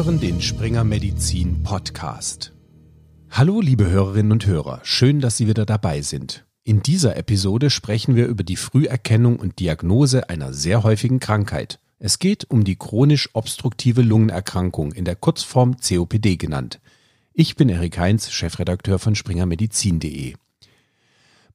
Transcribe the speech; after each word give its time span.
hören 0.00 0.18
den 0.18 0.40
Springer 0.40 0.82
Medizin 0.82 1.62
Podcast. 1.62 2.54
Hallo, 3.28 3.60
liebe 3.60 3.90
Hörerinnen 3.90 4.32
und 4.32 4.46
Hörer, 4.46 4.80
schön, 4.82 5.20
dass 5.20 5.36
Sie 5.36 5.46
wieder 5.46 5.66
dabei 5.66 6.00
sind. 6.00 6.46
In 6.64 6.80
dieser 6.82 7.18
Episode 7.18 7.68
sprechen 7.68 8.16
wir 8.16 8.26
über 8.26 8.42
die 8.42 8.56
Früherkennung 8.56 9.36
und 9.36 9.58
Diagnose 9.58 10.30
einer 10.30 10.54
sehr 10.54 10.84
häufigen 10.84 11.20
Krankheit. 11.20 11.80
Es 11.98 12.18
geht 12.18 12.48
um 12.48 12.64
die 12.64 12.76
chronisch 12.76 13.28
obstruktive 13.34 14.00
Lungenerkrankung, 14.00 14.92
in 14.92 15.04
der 15.04 15.16
Kurzform 15.16 15.76
COPD 15.76 16.38
genannt. 16.38 16.80
Ich 17.34 17.56
bin 17.56 17.68
Erik 17.68 17.98
Heinz, 17.98 18.30
Chefredakteur 18.30 18.98
von 18.98 19.14
springermedizin.de. 19.14 20.32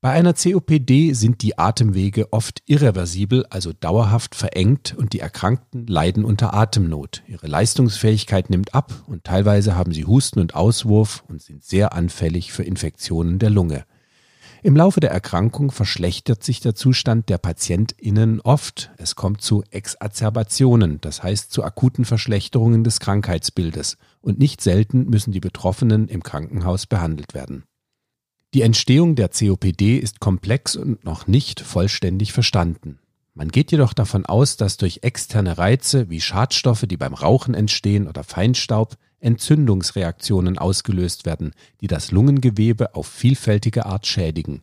Bei 0.06 0.12
einer 0.12 0.36
COPD 0.36 1.14
sind 1.14 1.42
die 1.42 1.58
Atemwege 1.58 2.32
oft 2.32 2.62
irreversibel, 2.68 3.44
also 3.50 3.74
dauerhaft 3.74 4.36
verengt 4.36 4.94
und 4.96 5.14
die 5.14 5.20
Erkrankten 5.20 5.88
leiden 5.88 6.26
unter 6.26 6.54
Atemnot. 6.54 7.24
Ihre 7.28 7.48
Leistungsfähigkeit 7.48 8.52
nimmt 8.52 8.76
ab 8.76 8.94
und 9.08 9.24
teilweise 9.24 9.76
haben 9.76 9.94
sie 9.94 10.06
Husten 10.06 10.42
und 10.42 10.54
Auswurf 10.54 11.24
und 11.28 11.42
sind 11.42 11.64
sehr 11.64 11.94
anfällig 11.94 12.54
für 12.54 12.62
Infektionen 12.62 13.40
der 13.40 13.50
Lunge. 13.50 13.84
Im 14.62 14.76
Laufe 14.76 15.00
der 15.00 15.10
Erkrankung 15.10 15.72
verschlechtert 15.72 16.44
sich 16.44 16.60
der 16.60 16.76
Zustand 16.76 17.30
der 17.30 17.40
PatientInnen 17.40 18.42
oft. 18.42 18.92
Es 18.98 19.16
kommt 19.16 19.42
zu 19.42 19.64
Exazerbationen, 19.72 21.02
das 21.02 21.24
heißt 21.24 21.52
zu 21.52 21.64
akuten 21.64 22.06
Verschlechterungen 22.06 22.84
des 22.84 23.00
Krankheitsbildes. 23.00 23.98
Und 24.22 24.38
nicht 24.38 24.62
selten 24.62 25.10
müssen 25.10 25.32
die 25.32 25.40
Betroffenen 25.40 26.08
im 26.10 26.22
Krankenhaus 26.22 26.86
behandelt 26.86 27.34
werden. 27.34 27.64
Die 28.56 28.62
Entstehung 28.62 29.16
der 29.16 29.28
COPD 29.28 29.98
ist 29.98 30.22
komplex 30.22 30.78
und 30.78 31.04
noch 31.04 31.28
nicht 31.28 31.60
vollständig 31.60 32.32
verstanden. 32.32 33.00
Man 33.34 33.50
geht 33.50 33.70
jedoch 33.74 33.92
davon 33.92 34.26
aus, 34.26 34.56
dass 34.56 34.78
durch 34.78 35.00
externe 35.02 35.58
Reize 35.58 36.10
wie 36.10 36.22
Schadstoffe, 36.22 36.86
die 36.88 36.96
beim 36.96 37.14
Rauchen 37.14 37.54
entstehen 37.54 38.08
oder 38.08 38.24
Feinstaub, 38.24 38.96
Entzündungsreaktionen 39.20 40.58
ausgelöst 40.58 41.26
werden, 41.26 41.52
die 41.82 41.88
das 41.88 42.12
Lungengewebe 42.12 42.96
auf 42.96 43.08
vielfältige 43.08 43.86
Art 43.86 44.08
schädigen. 44.08 44.62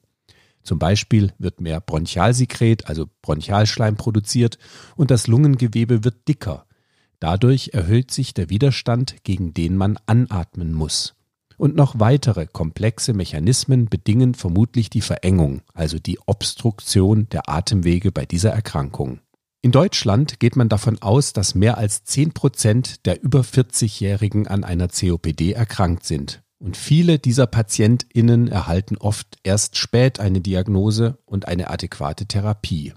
Zum 0.62 0.79
Beispiel 0.79 1.34
wird 1.37 1.61
mehr 1.61 1.83
Bronchialsekret, 1.83 2.87
also 2.87 3.11
Bronchialschleim 3.21 3.97
produziert 3.97 4.56
und 4.97 5.11
das 5.11 5.27
Lungengewebe 5.27 6.03
wird 6.03 6.27
dicker. 6.29 6.65
Dadurch 7.21 7.73
erhöht 7.75 8.11
sich 8.11 8.33
der 8.33 8.49
Widerstand, 8.49 9.17
gegen 9.23 9.53
den 9.53 9.77
man 9.77 9.99
anatmen 10.06 10.73
muss. 10.73 11.15
Und 11.63 11.77
noch 11.77 12.01
weitere 12.01 12.49
komplexe 12.49 13.13
Mechanismen 13.13 13.87
bedingen 13.87 14.35
vermutlich 14.35 14.91
die 14.91 15.01
Verengung, 15.01 15.63
also 15.75 16.01
die 16.01 16.19
Obstruktion 16.27 17.29
der 17.29 17.49
Atemwege 17.49 18.11
bei 18.11 18.27
dieser 18.27 18.51
Erkrankung. 18.51 19.21
In 19.61 19.71
Deutschland 19.71 20.41
geht 20.41 20.57
man 20.57 20.69
davon 20.69 21.01
aus, 21.01 21.33
dass 21.33 21.55
mehr 21.55 21.79
als 21.79 22.03
10 22.03 22.33
Prozent 22.33 23.07
der 23.07 23.23
über 23.23 23.43
40-Jährigen 23.43 24.49
an 24.49 24.65
einer 24.65 24.89
COPD 24.89 25.53
erkrankt 25.53 26.05
sind. 26.05 26.43
Und 26.59 26.77
viele 26.77 27.21
dieser 27.21 27.47
PatientInnen 27.47 28.49
erhalten 28.49 28.97
oft 28.97 29.39
erst 29.45 29.79
spät 29.79 30.19
eine 30.19 30.41
Diagnose 30.41 31.19
und 31.27 31.47
eine 31.47 31.71
adäquate 31.71 32.27
Therapie. 32.27 32.93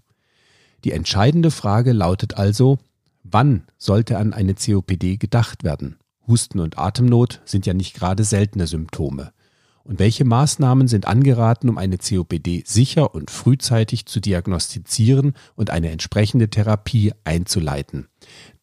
Die 0.83 0.91
entscheidende 0.91 1.51
Frage 1.51 1.91
lautet 1.91 2.33
also, 2.33 2.79
wann 3.21 3.67
sollte 3.77 4.17
an 4.17 4.33
eine 4.33 4.55
COPD 4.55 5.17
gedacht 5.17 5.63
werden? 5.63 5.99
Husten 6.27 6.59
und 6.59 6.77
Atemnot 6.77 7.41
sind 7.45 7.65
ja 7.65 7.73
nicht 7.73 7.95
gerade 7.95 8.23
seltene 8.23 8.67
Symptome 8.67 9.31
und 9.85 9.99
welche 9.99 10.25
Maßnahmen 10.25 10.87
sind 10.87 11.07
angeraten, 11.07 11.69
um 11.69 11.77
eine 11.77 11.97
COPD 11.97 12.63
sicher 12.65 13.13
und 13.13 13.29
frühzeitig 13.29 14.07
zu 14.07 14.19
diagnostizieren 14.19 15.33
und 15.55 15.69
eine 15.69 15.91
entsprechende 15.91 16.49
Therapie 16.49 17.13
einzuleiten. 17.23 18.07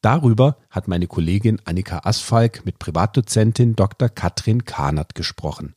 Darüber 0.01 0.57
hat 0.69 0.89
meine 0.89 1.07
Kollegin 1.07 1.61
Annika 1.65 2.01
Asfalk 2.05 2.67
mit 2.67 2.81
Privatdozentin 2.81 3.77
Dr. 3.77 4.09
Katrin 4.09 4.65
Kahnert 4.65 5.15
gesprochen. 5.15 5.75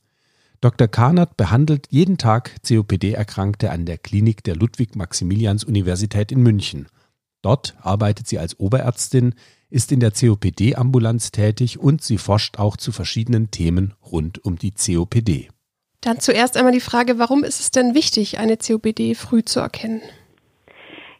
Dr. 0.62 0.88
Kahnert 0.88 1.38
behandelt 1.38 1.88
jeden 1.91 2.17
Tag 2.17 2.56
COPD-Erkrankte 2.67 3.69
an 3.69 3.85
der 3.85 4.00
Klinik 4.00 4.44
der 4.44 4.56
Ludwig-Maximilians-Universität 4.56 6.31
in 6.31 6.41
München. 6.41 6.88
Dort 7.44 7.75
arbeitet 7.81 8.28
sie 8.28 8.40
als 8.40 8.59
Oberärztin, 8.59 9.35
ist 9.70 9.92
in 9.92 10.00
der 10.00 10.12
COPD-Ambulanz 10.12 11.31
tätig 11.31 11.80
und 11.80 12.02
sie 12.02 12.18
forscht 12.18 12.59
auch 12.59 12.78
zu 12.78 12.92
verschiedenen 12.92 13.52
Themen 13.52 13.94
rund 14.12 14.44
um 14.46 14.58
die 14.58 14.72
COPD. 14.72 15.50
Dann 16.02 16.20
zuerst 16.20 16.56
einmal 16.56 16.74
die 16.74 16.80
Frage, 16.80 17.18
warum 17.18 17.44
ist 17.44 17.59
es 17.59 17.72
denn 17.72 17.96
wichtig, 17.96 18.38
eine 18.38 18.58
COPD 18.58 19.16
früh 19.16 19.44
zu 19.44 19.59
erkennen? 19.59 20.02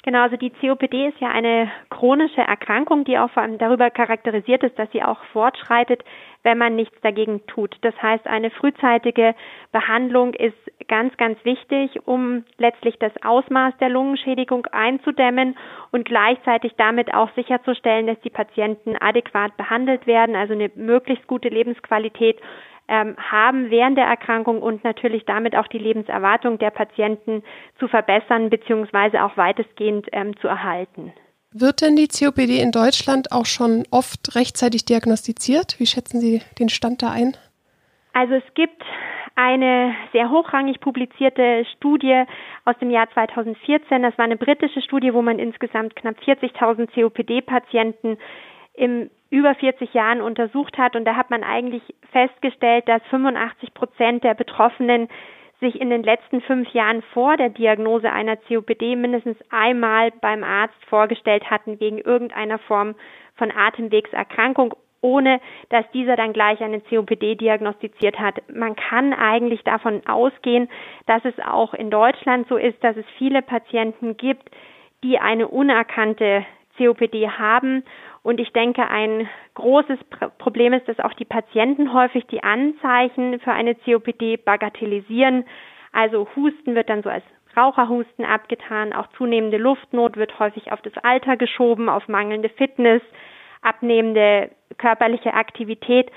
Genau, 0.04 0.22
also 0.22 0.38
die 0.38 0.52
COPD 0.52 1.08
ist 1.08 1.20
ja 1.20 1.30
eine 1.30 1.72
chronische 1.90 2.42
Erkrankung, 2.42 3.06
die 3.06 3.18
auch 3.18 3.32
vor 3.32 3.42
allem 3.42 3.58
darüber 3.58 3.90
charakterisiert 3.90 4.62
ist, 4.62 4.78
dass 4.78 4.88
sie 4.92 5.02
auch 5.02 5.18
fortschreitet, 5.34 6.04
wenn 6.46 6.60
man 6.60 6.76
nichts 6.76 6.96
dagegen 7.02 7.46
tut. 7.48 7.76
Das 7.82 8.00
heißt, 8.02 8.28
eine 8.28 8.52
frühzeitige 8.52 9.36
Behandlung 9.72 10.34
ist 10.36 10.56
ganz, 10.88 11.18
ganz 11.18 11.44
wichtig, 11.44 12.08
um 12.08 12.46
letztlich 12.58 12.98
das 13.00 13.12
Ausmaß 13.24 13.74
der 13.82 13.90
Lungenschädigung 13.90 14.68
einzudämmen 14.68 15.58
und 15.92 16.06
gleichzeitig 16.06 16.74
damit 16.78 17.14
auch 17.14 17.32
sicherzustellen, 17.36 18.06
dass 18.06 18.20
die 18.22 18.30
Patienten 18.30 18.96
adäquat 18.96 19.58
behandelt 19.58 20.06
werden, 20.06 20.36
also 20.36 20.54
eine 20.54 20.72
möglichst 20.76 21.26
gute 21.26 21.50
Lebensqualität 21.50 22.40
ähm, 22.88 23.16
haben 23.18 23.72
während 23.72 23.98
der 23.98 24.06
Erkrankung 24.06 24.62
und 24.62 24.84
natürlich 24.84 25.26
damit 25.26 25.56
auch 25.56 25.68
die 25.68 25.80
Lebenserwartung 25.80 26.60
der 26.60 26.70
Patienten 26.70 27.44
zu 27.80 27.88
verbessern 27.88 28.52
bzw. 28.52 29.18
auch 29.20 29.36
weitestgehend 29.36 30.08
ähm, 30.12 30.38
zu 30.38 30.48
erhalten. 30.48 31.12
Wird 31.58 31.82
denn 31.82 31.96
die 31.96 32.10
COPD 32.10 32.62
in 32.62 32.74
Deutschland 32.74 33.32
auch 33.32 33.46
schon 33.46 33.86
oft 33.90 34.36
rechtzeitig 34.36 34.84
diagnostiziert? 34.84 35.80
Wie 35.80 35.86
schätzen 35.86 36.20
Sie 36.20 36.42
den 36.60 36.68
Stand 36.68 37.02
da 37.02 37.12
ein? 37.12 37.38
Also 38.12 38.34
es 38.34 38.54
gibt 38.56 38.84
eine 39.36 39.96
sehr 40.12 40.30
hochrangig 40.30 40.82
publizierte 40.82 41.66
Studie 41.78 42.24
aus 42.66 42.78
dem 42.80 42.90
Jahr 42.90 43.10
2014. 43.14 44.02
Das 44.02 44.18
war 44.18 44.26
eine 44.26 44.36
britische 44.36 44.82
Studie, 44.82 45.14
wo 45.14 45.22
man 45.22 45.40
insgesamt 45.40 45.96
knapp 45.96 46.18
40.000 46.28 46.94
COPD-Patienten 46.94 48.18
im 48.74 49.10
über 49.30 49.56
40 49.56 49.94
Jahren 49.94 50.20
untersucht 50.20 50.78
hat. 50.78 50.98
Und 50.98 51.06
da 51.06 51.16
hat 51.16 51.30
man 51.30 51.46
eigentlich 51.46 51.84
festgestellt, 52.12 52.90
dass 52.90 53.02
85 53.10 53.74
Prozent 53.74 54.26
der 54.26 54.34
Betroffenen 54.34 55.08
sich 55.60 55.80
in 55.80 55.90
den 55.90 56.04
letzten 56.04 56.42
fünf 56.42 56.72
Jahren 56.74 57.02
vor 57.14 57.38
der 57.38 57.50
Diagnose 57.50 58.12
einer 58.12 58.36
COPD 58.36 58.96
mindestens 58.96 59.38
einmal 59.50 60.12
beim 60.22 60.44
Arzt 60.44 60.84
vorgestellt 60.90 61.50
hatten 61.50 61.80
wegen 61.80 61.98
irgendeiner 61.98 62.60
Form 62.60 62.96
von 63.36 63.52
Atemwegserkrankung, 63.52 64.76
ohne 65.02 65.40
dass 65.70 65.90
dieser 65.92 66.16
dann 66.16 66.34
gleich 66.34 66.62
eine 66.62 66.82
COPD 66.82 67.36
diagnostiziert 67.36 68.20
hat. 68.20 68.42
Man 68.54 68.76
kann 68.76 69.14
eigentlich 69.14 69.64
davon 69.64 70.02
ausgehen, 70.08 70.68
dass 71.06 71.24
es 71.26 71.36
auch 71.40 71.74
in 71.74 71.90
Deutschland 71.90 72.48
so 72.48 72.58
ist, 72.58 72.84
dass 72.84 72.98
es 72.98 73.06
viele 73.18 73.42
Patienten 73.42 74.18
gibt, 74.18 74.50
die 75.04 75.20
eine 75.20 75.48
unerkannte 75.48 76.46
COPD 76.78 77.30
haben 77.30 77.84
und 78.24 78.40
ich 78.40 78.52
denke, 78.54 78.88
ein 78.88 79.30
großes 79.54 80.00
Problem 80.40 80.74
ist, 80.74 80.88
dass 80.88 81.00
auch 81.00 81.14
die 81.14 81.26
Patienten 81.26 81.94
häufig 81.94 82.26
die 82.28 82.44
Anzeichen 82.44 83.40
für 83.40 83.52
eine 83.52 83.76
COPD 83.76 84.38
bagatellisieren. 84.38 85.46
Also 85.92 86.28
Husten 86.36 86.76
wird 86.76 86.90
dann 86.90 87.04
so 87.04 87.10
als 87.10 87.24
Raucherhusten 87.56 88.26
abgetan, 88.26 88.94
auch 88.94 89.08
zunehmende 89.18 89.58
Luftnot 89.58 90.18
wird 90.18 90.38
häufig 90.40 90.72
auf 90.72 90.82
das 90.82 90.98
Alter 91.04 91.38
geschoben, 91.38 91.88
auf 91.88 92.08
mangelnde 92.08 92.50
Fitness, 92.50 93.02
abnehmende 93.62 94.52
körperliche 94.78 95.34
Aktivität. 95.34 96.12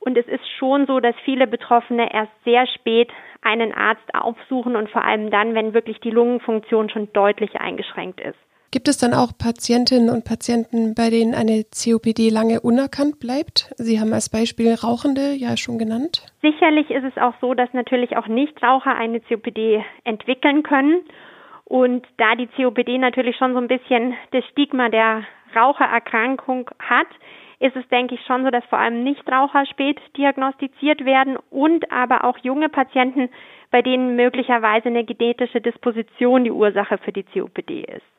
Und 0.00 0.18
es 0.18 0.26
ist 0.26 0.48
schon 0.58 0.86
so, 0.86 0.98
dass 0.98 1.14
viele 1.24 1.46
Betroffene 1.46 2.12
erst 2.12 2.32
sehr 2.44 2.66
spät 2.66 3.12
einen 3.42 3.72
Arzt 3.72 4.14
aufsuchen 4.14 4.74
und 4.74 4.90
vor 4.90 5.04
allem 5.04 5.30
dann, 5.30 5.54
wenn 5.54 5.74
wirklich 5.74 6.00
die 6.00 6.10
Lungenfunktion 6.10 6.90
schon 6.90 7.12
deutlich 7.12 7.60
eingeschränkt 7.60 8.20
ist. 8.20 8.38
Gibt 8.72 8.88
es 8.88 8.96
dann 8.96 9.12
auch 9.12 9.36
Patientinnen 9.36 10.08
und 10.08 10.24
Patienten, 10.24 10.94
bei 10.94 11.10
denen 11.10 11.34
eine 11.34 11.62
COPD 11.64 12.30
lange 12.30 12.62
unerkannt 12.62 13.20
bleibt? 13.20 13.70
Sie 13.76 14.00
haben 14.00 14.14
als 14.14 14.30
Beispiel 14.30 14.72
Rauchende 14.72 15.34
ja 15.34 15.58
schon 15.58 15.76
genannt. 15.76 16.24
Sicherlich 16.40 16.90
ist 16.90 17.04
es 17.04 17.20
auch 17.20 17.34
so, 17.42 17.52
dass 17.52 17.70
natürlich 17.74 18.16
auch 18.16 18.28
Nichtraucher 18.28 18.94
eine 18.94 19.20
COPD 19.20 19.84
entwickeln 20.04 20.62
können. 20.62 21.02
Und 21.66 22.06
da 22.16 22.34
die 22.34 22.46
COPD 22.46 22.96
natürlich 22.96 23.36
schon 23.36 23.52
so 23.52 23.58
ein 23.58 23.68
bisschen 23.68 24.14
das 24.30 24.42
Stigma 24.46 24.88
der 24.88 25.24
Rauchererkrankung 25.54 26.70
hat, 26.78 27.08
ist 27.60 27.76
es, 27.76 27.86
denke 27.88 28.14
ich, 28.14 28.24
schon 28.24 28.42
so, 28.42 28.50
dass 28.50 28.64
vor 28.64 28.78
allem 28.78 29.04
Nichtraucher 29.04 29.66
spät 29.66 30.00
diagnostiziert 30.16 31.04
werden 31.04 31.36
und 31.50 31.92
aber 31.92 32.24
auch 32.24 32.38
junge 32.38 32.70
Patienten, 32.70 33.28
bei 33.70 33.82
denen 33.82 34.16
möglicherweise 34.16 34.88
eine 34.88 35.04
genetische 35.04 35.60
Disposition 35.60 36.44
die 36.44 36.50
Ursache 36.50 36.96
für 36.96 37.12
die 37.12 37.24
COPD 37.24 37.82
ist. 37.82 38.11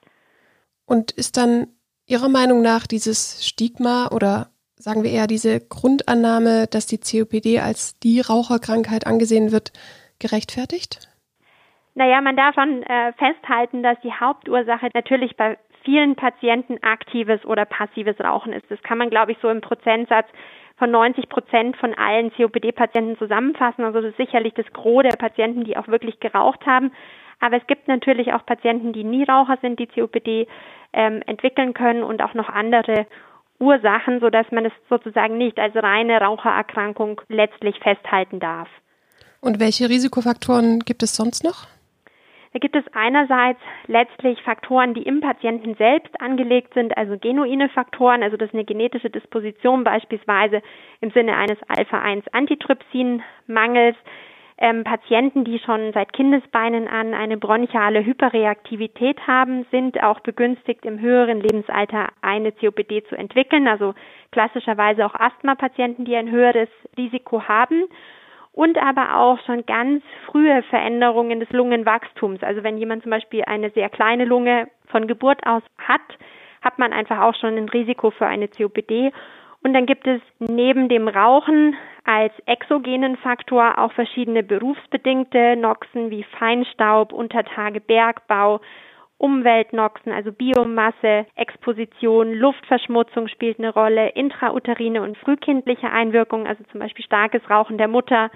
Und 0.86 1.12
ist 1.12 1.38
dann 1.38 1.68
Ihrer 2.06 2.30
Meinung 2.30 2.62
nach 2.62 2.86
dieses 2.86 3.46
Stigma 3.46 4.10
oder 4.12 4.50
sagen 4.76 5.04
wir 5.04 5.12
eher 5.12 5.28
diese 5.28 5.60
Grundannahme, 5.62 6.68
dass 6.68 6.86
die 6.86 6.98
COPD 7.00 7.60
als 7.60 7.98
die 8.00 8.20
Raucherkrankheit 8.20 9.08
angesehen 9.08 9.52
wird, 9.52 9.72
gerechtfertigt? 10.20 11.08
Naja, 11.96 12.22
man 12.22 12.36
darf 12.36 12.56
schon 12.56 12.84
äh, 12.84 13.14
festhalten, 13.14 13.84
dass 13.84 14.00
die 14.02 14.12
Hauptursache 14.12 14.90
natürlich 14.94 15.38
bei 15.38 15.58
vielen 15.84 16.16
Patienten 16.16 16.82
aktives 16.82 17.46
oder 17.46 17.66
passives 17.66 18.20
Rauchen 18.20 18.54
ist. 18.54 18.66
Das 18.70 18.82
kann 18.84 18.98
man, 18.98 19.10
glaube 19.10 19.32
ich, 19.32 19.38
so 19.42 19.50
im 19.50 19.62
Prozentsatz 19.62 20.28
von 20.78 20.90
90 20.92 21.30
Prozent 21.30 21.78
von 21.78 21.94
allen 21.94 22.32
COPD-Patienten 22.34 23.18
zusammenfassen. 23.18 23.84
Also 23.84 24.02
das 24.02 24.12
ist 24.12 24.18
sicherlich 24.18 24.54
das 24.54 24.66
Gros 24.74 25.04
der 25.04 25.18
Patienten, 25.18 25.66
die 25.66 25.78
auch 25.78 25.88
wirklich 25.88 26.20
geraucht 26.20 26.66
haben. 26.66 26.92
Aber 27.40 27.58
es 27.58 27.68
gibt 27.68 27.88
natürlich 27.88 28.34
auch 28.34 28.46
Patienten, 28.46 28.94
die 28.94 29.04
nie 29.04 29.24
Raucher 29.24 29.58
sind, 29.62 29.80
die 29.80 29.88
COPD 29.88 30.48
ähm, 30.94 31.22
entwickeln 31.26 31.74
können 31.74 32.04
und 32.04 32.22
auch 32.22 32.34
noch 32.34 32.50
andere 32.50 33.06
Ursachen, 33.60 34.20
sodass 34.20 34.50
man 34.52 34.66
es 34.66 34.74
sozusagen 34.90 35.38
nicht 35.38 35.60
als 35.60 35.76
reine 35.76 36.20
Rauchererkrankung 36.20 37.22
letztlich 37.30 37.80
festhalten 37.80 38.40
darf. 38.40 38.68
Und 39.42 39.60
welche 39.60 39.90
Risikofaktoren 39.90 40.80
gibt 40.80 41.04
es 41.04 41.16
sonst 41.16 41.44
noch? 41.44 41.68
Da 42.54 42.60
gibt 42.60 42.76
es 42.76 42.86
einerseits 42.94 43.60
letztlich 43.88 44.40
Faktoren, 44.44 44.94
die 44.94 45.02
im 45.02 45.22
Patienten 45.22 45.74
selbst 45.76 46.22
angelegt 46.22 46.76
sind, 46.76 46.96
also 46.96 47.18
genuine 47.18 47.68
Faktoren, 47.70 48.22
also 48.22 48.38
das 48.38 48.50
ist 48.50 48.54
eine 48.54 48.64
genetische 48.64 49.10
Disposition 49.10 49.84
beispielsweise 49.84 50.62
im 51.02 51.10
Sinne 51.12 51.36
eines 51.36 51.58
Alpha-1-Antitrypsin-Mangels. 51.68 53.96
Ähm, 54.58 54.84
Patienten, 54.84 55.44
die 55.44 55.60
schon 55.60 55.94
seit 55.94 56.14
Kindesbeinen 56.14 56.88
an 56.88 57.14
eine 57.14 57.38
bronchiale 57.38 58.06
Hyperreaktivität 58.06 59.26
haben, 59.26 59.66
sind 59.72 60.02
auch 60.04 60.20
begünstigt, 60.20 60.86
im 60.86 61.00
höheren 61.00 61.42
Lebensalter 61.42 62.10
eine 62.22 62.52
COPD 62.52 63.04
zu 63.06 63.16
entwickeln. 63.16 63.68
Also 63.68 63.94
klassischerweise 64.32 65.06
auch 65.06 65.16
Asthma-Patienten, 65.16 66.06
die 66.06 66.16
ein 66.16 66.30
höheres 66.30 66.70
Risiko 66.98 67.48
haben 67.48 67.86
und 68.54 68.78
aber 68.78 69.18
auch 69.18 69.40
schon 69.46 69.66
ganz 69.66 70.04
frühe 70.28 70.62
Veränderungen 70.70 71.40
des 71.40 71.50
Lungenwachstums. 71.50 72.44
Also 72.44 72.64
wenn 72.64 72.78
jemand 72.78 73.02
zum 73.02 73.10
Beispiel 73.10 73.44
eine 73.46 73.72
sehr 73.72 73.90
kleine 73.90 74.26
Lunge 74.26 74.68
von 74.88 75.08
Geburt 75.08 75.46
aus 75.46 75.64
hat, 75.80 76.02
hat 76.62 76.78
man 76.80 76.94
einfach 76.94 77.20
auch 77.20 77.36
schon 77.36 77.58
ein 77.58 77.70
Risiko 77.70 78.12
für 78.12 78.28
eine 78.28 78.48
COPD. 78.48 79.12
Und 79.64 79.74
dann 79.74 79.86
gibt 79.86 80.06
es 80.08 80.22
neben 80.40 80.90
dem 80.90 81.08
Rauchen 81.08 81.76
als 82.04 82.34
exogenen 82.46 83.16
Faktor 83.18 83.78
auch 83.78 83.94
verschiedene 83.94 84.44
berufsbedingte 84.44 85.56
Noxen 85.56 86.12
wie 86.12 86.24
Feinstaub, 86.38 87.14
Untertage, 87.14 87.80
Bergbau, 87.80 88.60
Umweltnoxen, 89.18 90.12
also 90.12 90.34
Biomasse, 90.34 91.26
Exposition, 91.36 92.34
Luftverschmutzung 92.34 93.30
spielt 93.30 93.58
eine 93.58 93.74
Rolle, 93.74 94.10
intrauterine 94.10 95.02
und 95.02 95.18
frühkindliche 95.18 95.90
Einwirkungen, 95.90 96.46
also 96.46 96.62
zum 96.66 96.82
Beispiel 96.82 97.06
starkes 97.06 97.50
Rauchen 97.50 97.78
der 97.78 97.88
Mutter 97.88 98.32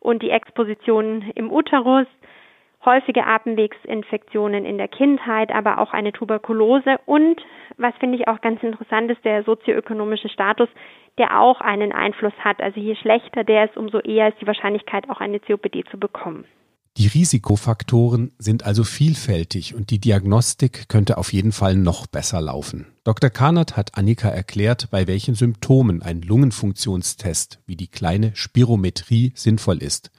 und 0.00 0.22
die 0.22 0.30
Exposition 0.30 1.30
im 1.36 1.52
Uterus, 1.52 2.08
häufige 2.84 3.26
Atemwegsinfektionen 3.26 4.64
in 4.64 4.78
der 4.78 4.88
Kindheit, 4.88 5.52
aber 5.52 5.78
auch 5.78 5.92
eine 5.92 6.12
Tuberkulose 6.12 6.98
und, 7.06 7.40
was 7.76 7.94
finde 8.00 8.18
ich 8.18 8.28
auch 8.28 8.40
ganz 8.40 8.62
interessant 8.62 9.10
ist, 9.10 9.24
der 9.24 9.44
sozioökonomische 9.44 10.28
Status, 10.28 10.68
der 11.18 11.40
auch 11.40 11.60
einen 11.60 11.92
Einfluss 11.92 12.34
hat. 12.40 12.60
Also 12.60 12.80
je 12.80 12.96
schlechter 12.96 13.44
der 13.44 13.66
ist, 13.66 13.76
umso 13.76 14.00
eher 14.00 14.28
ist 14.28 14.40
die 14.40 14.46
Wahrscheinlichkeit, 14.46 15.08
auch 15.08 15.20
eine 15.20 15.40
COPD 15.40 15.84
zu 15.90 15.98
bekommen. 15.98 16.44
Die 16.96 17.08
Risikofaktoren 17.08 18.30
sind 18.38 18.64
also 18.64 18.84
vielfältig 18.84 19.74
und 19.74 19.90
die 19.90 19.98
Diagnostik 19.98 20.88
könnte 20.88 21.18
auf 21.18 21.32
jeden 21.32 21.50
Fall 21.50 21.74
noch 21.74 22.06
besser 22.06 22.40
laufen. 22.40 22.86
Dr. 23.02 23.30
Karnert 23.30 23.76
hat 23.76 23.98
Annika 23.98 24.28
erklärt, 24.28 24.90
bei 24.92 25.08
welchen 25.08 25.34
Symptomen 25.34 26.02
ein 26.02 26.22
Lungenfunktionstest 26.22 27.60
wie 27.66 27.74
die 27.74 27.88
kleine 27.88 28.30
Spirometrie 28.36 29.32
sinnvoll 29.34 29.78
ist. 29.78 30.12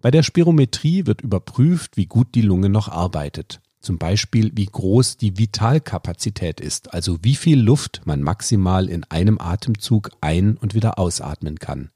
Bei 0.00 0.10
der 0.10 0.22
Spirometrie 0.22 1.06
wird 1.06 1.22
überprüft, 1.22 1.96
wie 1.96 2.06
gut 2.06 2.34
die 2.34 2.42
Lunge 2.42 2.68
noch 2.68 2.88
arbeitet. 2.88 3.60
Zum 3.80 3.98
Beispiel, 3.98 4.50
wie 4.54 4.66
groß 4.66 5.16
die 5.16 5.38
Vitalkapazität 5.38 6.60
ist, 6.60 6.92
also 6.92 7.18
wie 7.22 7.36
viel 7.36 7.60
Luft 7.60 8.02
man 8.04 8.20
maximal 8.20 8.88
in 8.88 9.04
einem 9.04 9.38
Atemzug 9.38 10.10
ein- 10.20 10.56
und 10.56 10.74
wieder 10.74 10.98
ausatmen 10.98 11.58
kann. 11.58 11.90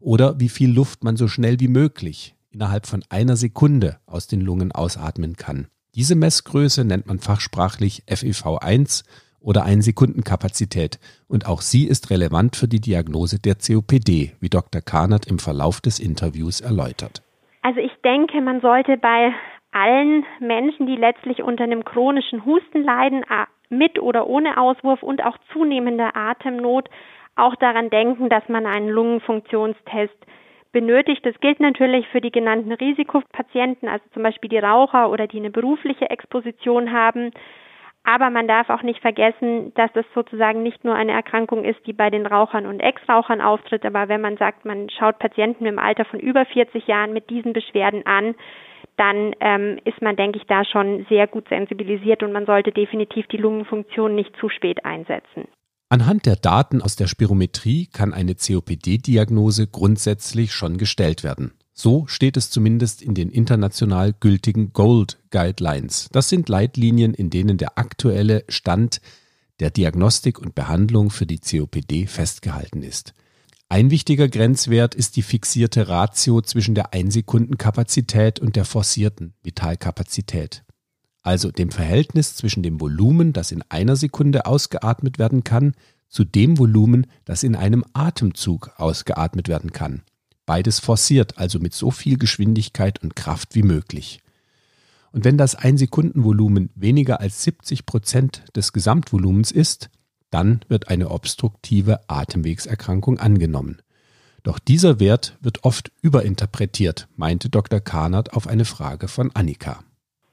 Oder 0.00 0.38
wie 0.38 0.48
viel 0.48 0.70
Luft 0.70 1.02
man 1.02 1.16
so 1.16 1.26
schnell 1.26 1.58
wie 1.58 1.68
möglich, 1.68 2.36
innerhalb 2.50 2.86
von 2.86 3.04
einer 3.08 3.36
Sekunde 3.36 3.98
aus 4.06 4.28
den 4.28 4.40
Lungen 4.40 4.70
ausatmen 4.70 5.36
kann. 5.36 5.66
Diese 5.94 6.14
Messgröße 6.14 6.84
nennt 6.84 7.06
man 7.06 7.18
fachsprachlich 7.18 8.04
FEV1 8.06 9.02
oder 9.40 9.64
Ein-Sekunden-Kapazität 9.64 10.98
und 11.28 11.46
auch 11.46 11.60
sie 11.60 11.86
ist 11.86 12.10
relevant 12.10 12.56
für 12.56 12.68
die 12.68 12.80
Diagnose 12.80 13.38
der 13.40 13.54
COPD, 13.54 14.32
wie 14.40 14.48
Dr. 14.48 14.80
Kahnert 14.80 15.26
im 15.26 15.38
Verlauf 15.38 15.80
des 15.80 16.00
Interviews 16.00 16.60
erläutert. 16.60 17.22
Also 17.62 17.80
ich 17.80 17.92
denke, 18.04 18.40
man 18.40 18.60
sollte 18.60 18.96
bei 18.96 19.32
allen 19.72 20.24
Menschen, 20.40 20.86
die 20.86 20.96
letztlich 20.96 21.42
unter 21.42 21.64
einem 21.64 21.84
chronischen 21.84 22.44
Husten 22.44 22.82
leiden, 22.82 23.24
mit 23.70 24.00
oder 24.00 24.26
ohne 24.26 24.56
Auswurf 24.56 25.02
und 25.02 25.22
auch 25.22 25.36
zunehmender 25.52 26.16
Atemnot, 26.16 26.88
auch 27.36 27.54
daran 27.56 27.90
denken, 27.90 28.28
dass 28.28 28.48
man 28.48 28.66
einen 28.66 28.88
Lungenfunktionstest 28.88 30.16
benötigt. 30.72 31.24
Das 31.24 31.38
gilt 31.40 31.60
natürlich 31.60 32.08
für 32.08 32.20
die 32.20 32.30
genannten 32.30 32.72
Risikopatienten, 32.72 33.88
also 33.88 34.04
zum 34.12 34.22
Beispiel 34.22 34.50
die 34.50 34.58
Raucher 34.58 35.10
oder 35.10 35.26
die 35.26 35.38
eine 35.38 35.50
berufliche 35.50 36.10
Exposition 36.10 36.92
haben. 36.92 37.30
Aber 38.08 38.30
man 38.30 38.48
darf 38.48 38.70
auch 38.70 38.82
nicht 38.82 39.02
vergessen, 39.02 39.74
dass 39.74 39.92
das 39.92 40.06
sozusagen 40.14 40.62
nicht 40.62 40.82
nur 40.82 40.94
eine 40.94 41.12
Erkrankung 41.12 41.66
ist, 41.66 41.78
die 41.86 41.92
bei 41.92 42.08
den 42.08 42.24
Rauchern 42.24 42.64
und 42.64 42.80
Ex-Rauchern 42.80 43.42
auftritt. 43.42 43.84
Aber 43.84 44.08
wenn 44.08 44.22
man 44.22 44.38
sagt, 44.38 44.64
man 44.64 44.88
schaut 44.88 45.18
Patienten 45.18 45.66
im 45.66 45.78
Alter 45.78 46.06
von 46.06 46.18
über 46.18 46.46
40 46.46 46.86
Jahren 46.86 47.12
mit 47.12 47.28
diesen 47.28 47.52
Beschwerden 47.52 48.06
an, 48.06 48.34
dann 48.96 49.34
ähm, 49.40 49.78
ist 49.84 50.00
man, 50.00 50.16
denke 50.16 50.38
ich, 50.38 50.46
da 50.46 50.64
schon 50.64 51.04
sehr 51.10 51.26
gut 51.26 51.50
sensibilisiert 51.50 52.22
und 52.22 52.32
man 52.32 52.46
sollte 52.46 52.72
definitiv 52.72 53.26
die 53.26 53.36
Lungenfunktion 53.36 54.14
nicht 54.14 54.34
zu 54.40 54.48
spät 54.48 54.86
einsetzen. 54.86 55.46
Anhand 55.90 56.24
der 56.24 56.36
Daten 56.36 56.80
aus 56.80 56.96
der 56.96 57.08
Spirometrie 57.08 57.90
kann 57.92 58.14
eine 58.14 58.36
COPD-Diagnose 58.36 59.66
grundsätzlich 59.70 60.52
schon 60.52 60.78
gestellt 60.78 61.24
werden. 61.24 61.57
So 61.78 62.06
steht 62.08 62.36
es 62.36 62.50
zumindest 62.50 63.02
in 63.02 63.14
den 63.14 63.30
international 63.30 64.12
gültigen 64.12 64.72
Gold 64.72 65.18
Guidelines. 65.30 66.08
Das 66.10 66.28
sind 66.28 66.48
Leitlinien, 66.48 67.14
in 67.14 67.30
denen 67.30 67.56
der 67.56 67.78
aktuelle 67.78 68.44
Stand 68.48 69.00
der 69.60 69.70
Diagnostik 69.70 70.40
und 70.40 70.56
Behandlung 70.56 71.10
für 71.10 71.26
die 71.26 71.38
COPD 71.38 72.06
festgehalten 72.06 72.82
ist. 72.82 73.14
Ein 73.68 73.90
wichtiger 73.90 74.28
Grenzwert 74.28 74.94
ist 74.96 75.14
die 75.14 75.22
fixierte 75.22 75.88
Ratio 75.88 76.40
zwischen 76.40 76.74
der 76.74 76.94
Einsekundenkapazität 76.94 78.40
und 78.40 78.56
der 78.56 78.64
forcierten 78.64 79.34
Vitalkapazität 79.42 80.64
also 81.28 81.50
dem 81.50 81.70
Verhältnis 81.70 82.36
zwischen 82.36 82.62
dem 82.62 82.80
Volumen, 82.80 83.34
das 83.34 83.52
in 83.52 83.62
einer 83.68 83.96
Sekunde 83.96 84.46
ausgeatmet 84.46 85.18
werden 85.18 85.44
kann, 85.44 85.74
zu 86.08 86.24
dem 86.24 86.58
Volumen, 86.58 87.06
das 87.26 87.42
in 87.42 87.54
einem 87.54 87.84
Atemzug 87.92 88.70
ausgeatmet 88.76 89.46
werden 89.46 89.72
kann. 89.72 90.02
Beides 90.48 90.80
forciert, 90.80 91.36
also 91.36 91.58
mit 91.58 91.74
so 91.74 91.90
viel 91.90 92.16
Geschwindigkeit 92.16 93.02
und 93.02 93.14
Kraft 93.14 93.54
wie 93.54 93.62
möglich. 93.62 94.20
Und 95.12 95.26
wenn 95.26 95.36
das 95.36 95.54
Einsekundenvolumen 95.54 96.70
weniger 96.74 97.20
als 97.20 97.42
70 97.42 97.84
Prozent 97.84 98.44
des 98.56 98.72
Gesamtvolumens 98.72 99.50
ist, 99.50 99.90
dann 100.30 100.60
wird 100.66 100.88
eine 100.88 101.10
obstruktive 101.10 102.00
Atemwegserkrankung 102.08 103.18
angenommen. 103.18 103.82
Doch 104.42 104.58
dieser 104.58 105.00
Wert 105.00 105.36
wird 105.42 105.64
oft 105.64 105.92
überinterpretiert, 106.00 107.08
meinte 107.14 107.50
Dr. 107.50 107.80
Kahnert 107.80 108.32
auf 108.32 108.46
eine 108.46 108.64
Frage 108.64 109.08
von 109.08 109.30
Annika. 109.34 109.80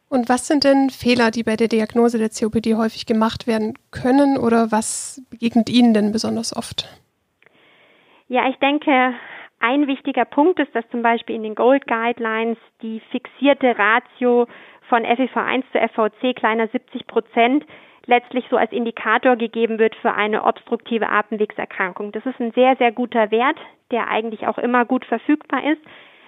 Und 0.08 0.30
was 0.30 0.48
sind 0.48 0.64
denn 0.64 0.92
Fehler, 0.92 1.30
die 1.30 1.44
bei 1.44 1.58
der 1.58 1.68
Diagnose 1.68 2.20
der 2.20 2.30
COPD 2.30 2.76
häufig 2.76 3.06
gemacht 3.06 3.48
werden 3.48 3.74
können 3.92 4.38
oder 4.38 4.72
was 4.72 5.22
begegnet 5.30 5.70
Ihnen 5.70 5.94
denn 5.94 6.14
besonders 6.14 6.56
oft? 6.56 6.88
Ja, 8.30 8.48
ich 8.48 8.56
denke, 8.60 9.14
ein 9.66 9.88
wichtiger 9.88 10.26
Punkt 10.26 10.60
ist, 10.60 10.76
dass 10.76 10.88
zum 10.90 11.02
Beispiel 11.02 11.36
in 11.36 11.44
den 11.44 11.56
Gold 11.56 11.88
Guidelines 11.88 12.58
die 12.84 13.00
fixierte 13.12 13.76
Ratio 13.78 14.48
von 14.90 15.04
FEV1 15.04 15.64
zu 15.72 15.80
FVC 15.80 16.36
kleiner 16.36 16.68
70 16.68 17.08
Prozent 17.08 17.66
letztlich 18.06 18.46
so 18.52 18.58
als 18.58 18.72
Indikator 18.72 19.36
gegeben 19.36 19.80
wird 19.80 19.96
für 19.96 20.14
eine 20.14 20.44
obstruktive 20.44 21.10
Atemwegserkrankung. 21.10 22.12
Das 22.12 22.24
ist 22.28 22.40
ein 22.40 22.52
sehr, 22.52 22.76
sehr 22.76 22.92
guter 22.92 23.32
Wert, 23.32 23.58
der 23.90 24.08
eigentlich 24.08 24.46
auch 24.46 24.60
immer 24.60 24.86
gut 24.86 25.04
verfügbar 25.06 25.64
ist. 25.64 25.82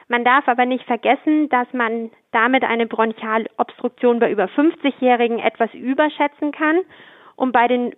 Man 0.08 0.24
darf 0.24 0.48
aber 0.48 0.66
nicht 0.66 0.86
vergessen, 0.86 1.50
dass 1.50 1.72
man 1.74 2.10
damit 2.32 2.64
eine 2.64 2.88
Bronchialobstruktion 2.88 4.20
bei 4.20 4.32
über 4.32 4.46
50-Jährigen 4.46 5.38
etwas 5.38 5.72
überschätzen 5.76 6.52
kann 6.52 6.80
und 7.36 7.52
bei 7.52 7.68
den 7.68 7.94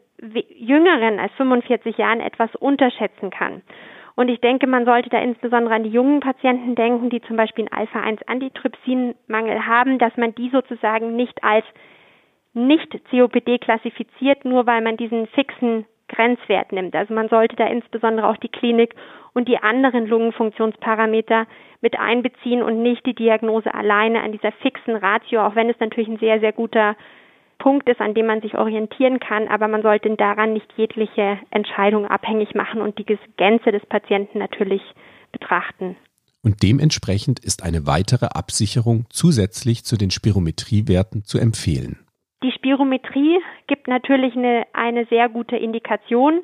Jüngeren 0.50 1.17
als 1.17 1.31
45 1.34 1.98
Jahren 1.98 2.19
etwas 2.19 2.53
unterschätzen 2.55 3.29
kann. 3.29 3.62
Und 4.19 4.27
ich 4.27 4.41
denke, 4.41 4.67
man 4.67 4.83
sollte 4.83 5.09
da 5.09 5.17
insbesondere 5.21 5.73
an 5.73 5.83
die 5.83 5.91
jungen 5.91 6.19
Patienten 6.19 6.75
denken, 6.75 7.09
die 7.09 7.21
zum 7.21 7.38
Beispiel 7.38 7.69
einen 7.71 7.88
Alpha-1-Antitrypsinmangel 7.88 9.65
haben, 9.65 9.97
dass 9.97 10.11
man 10.17 10.35
die 10.35 10.49
sozusagen 10.49 11.15
nicht 11.15 11.41
als 11.41 11.63
nicht 12.51 12.99
COPD 13.09 13.59
klassifiziert, 13.59 14.43
nur 14.43 14.67
weil 14.67 14.81
man 14.81 14.97
diesen 14.97 15.27
fixen 15.27 15.85
Grenzwert 16.09 16.73
nimmt. 16.73 16.97
Also 16.97 17.13
man 17.13 17.29
sollte 17.29 17.55
da 17.55 17.67
insbesondere 17.67 18.27
auch 18.27 18.35
die 18.35 18.49
Klinik 18.49 18.93
und 19.33 19.47
die 19.47 19.59
anderen 19.59 20.05
Lungenfunktionsparameter 20.07 21.47
mit 21.79 21.97
einbeziehen 21.97 22.61
und 22.61 22.81
nicht 22.81 23.05
die 23.05 23.15
Diagnose 23.15 23.73
alleine 23.73 24.21
an 24.21 24.33
dieser 24.33 24.51
fixen 24.51 24.97
Ratio, 24.97 25.45
auch 25.45 25.55
wenn 25.55 25.69
es 25.69 25.79
natürlich 25.79 26.09
ein 26.09 26.19
sehr, 26.19 26.41
sehr 26.41 26.51
guter 26.51 26.97
Punkt 27.59 27.87
ist, 27.87 28.01
an 28.01 28.13
dem 28.13 28.25
man 28.25 28.41
sich 28.41 28.57
orientieren 28.57 29.19
kann, 29.19 29.47
aber 29.47 29.67
man 29.67 29.83
sollte 29.83 30.09
daran 30.15 30.53
nicht 30.53 30.67
jegliche 30.77 31.37
Entscheidung 31.51 32.07
abhängig 32.07 32.55
machen 32.55 32.81
und 32.81 32.97
die 32.97 33.05
Gänze 33.37 33.71
des 33.71 33.85
Patienten 33.85 34.39
natürlich 34.39 34.81
betrachten. 35.31 35.95
Und 36.41 36.63
dementsprechend 36.63 37.39
ist 37.39 37.63
eine 37.63 37.85
weitere 37.85 38.27
Absicherung 38.27 39.05
zusätzlich 39.09 39.83
zu 39.83 39.97
den 39.97 40.09
Spirometriewerten 40.09 41.25
zu 41.25 41.37
empfehlen. 41.37 41.99
Die 42.41 42.51
Spirometrie 42.53 43.39
gibt 43.67 43.89
natürlich 43.89 44.35
eine, 44.35 44.65
eine 44.71 45.05
sehr 45.07 45.27
gute 45.27 45.57
Indikation 45.57 46.41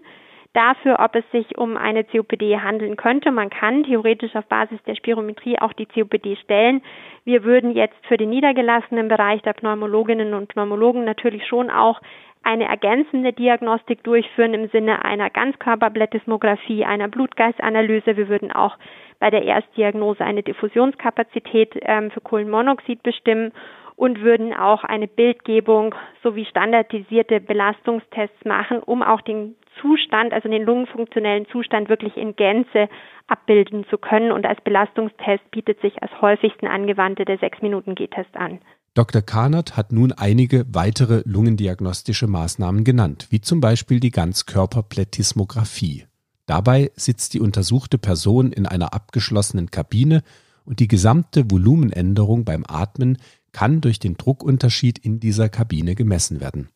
dafür, 0.55 0.99
ob 0.99 1.15
es 1.15 1.23
sich 1.31 1.57
um 1.57 1.77
eine 1.77 2.03
COPD 2.03 2.57
handeln 2.59 2.95
könnte. 2.95 3.31
Man 3.31 3.49
kann 3.49 3.83
theoretisch 3.83 4.35
auf 4.35 4.45
Basis 4.45 4.81
der 4.83 4.95
Spirometrie 4.95 5.59
auch 5.59 5.73
die 5.73 5.85
COPD 5.85 6.37
stellen. 6.37 6.81
Wir 7.23 7.43
würden 7.43 7.71
jetzt 7.71 7.97
für 8.07 8.17
den 8.17 8.29
niedergelassenen 8.29 9.07
Bereich 9.07 9.41
der 9.41 9.53
Pneumologinnen 9.53 10.33
und 10.33 10.47
Pneumologen 10.47 11.03
natürlich 11.03 11.45
schon 11.47 11.69
auch 11.69 12.01
eine 12.43 12.65
ergänzende 12.65 13.33
Diagnostik 13.33 14.03
durchführen 14.03 14.53
im 14.53 14.69
Sinne 14.69 15.03
einer 15.03 15.31
Ganzkörperblättismographie, 15.31 16.85
einer 16.85 17.07
Blutgeistanalyse. 17.07 18.17
Wir 18.17 18.29
würden 18.29 18.51
auch 18.51 18.77
bei 19.19 19.31
der 19.31 19.43
Erstdiagnose 19.43 20.23
eine 20.23 20.43
Diffusionskapazität 20.43 21.73
ähm, 21.81 22.11
für 22.11 22.21
Kohlenmonoxid 22.21 23.01
bestimmen 23.01 23.51
und 23.95 24.21
würden 24.21 24.53
auch 24.53 24.83
eine 24.83 25.07
Bildgebung 25.07 25.95
sowie 26.21 26.45
standardisierte 26.45 27.39
Belastungstests 27.39 28.45
machen, 28.45 28.79
um 28.79 29.01
auch 29.01 29.21
den 29.21 29.55
Zustand, 29.81 30.33
also 30.33 30.49
den 30.49 30.63
lungenfunktionellen 30.63 31.47
Zustand 31.51 31.89
wirklich 31.89 32.17
in 32.17 32.35
Gänze 32.35 32.89
abbilden 33.27 33.85
zu 33.89 33.97
können. 33.97 34.31
Und 34.31 34.45
als 34.45 34.61
Belastungstest 34.61 35.49
bietet 35.51 35.81
sich 35.81 36.01
als 36.01 36.11
häufigsten 36.21 36.67
angewandte 36.67 37.25
der 37.25 37.39
6-Minuten-G-Test 37.39 38.35
an. 38.35 38.59
Dr. 38.93 39.21
Kahnert 39.21 39.75
hat 39.75 39.91
nun 39.91 40.13
einige 40.13 40.65
weitere 40.73 41.21
lungendiagnostische 41.25 42.27
Maßnahmen 42.27 42.85
genannt, 42.85 43.27
wie 43.29 43.41
zum 43.41 43.59
Beispiel 43.59 43.99
die 43.99 44.11
Ganzkörperplätismographie. 44.11 46.05
Dabei 46.45 46.91
sitzt 46.95 47.33
die 47.33 47.41
untersuchte 47.41 47.97
Person 47.97 48.53
in 48.53 48.65
einer 48.65 48.93
abgeschlossenen 48.93 49.69
Kabine 49.69 50.23
und 50.63 50.79
die 50.79 50.87
gesamte 50.87 51.51
Volumenänderung 51.51 52.45
beim 52.45 52.63
Atmen 52.67 53.17
kann 53.51 53.81
durch 53.81 53.99
den 53.99 54.15
Druckunterschied 54.15 54.97
in 54.97 55.19
dieser 55.19 55.49
Kabine 55.49 55.95
gemessen 55.95 56.39
werden. 56.39 56.69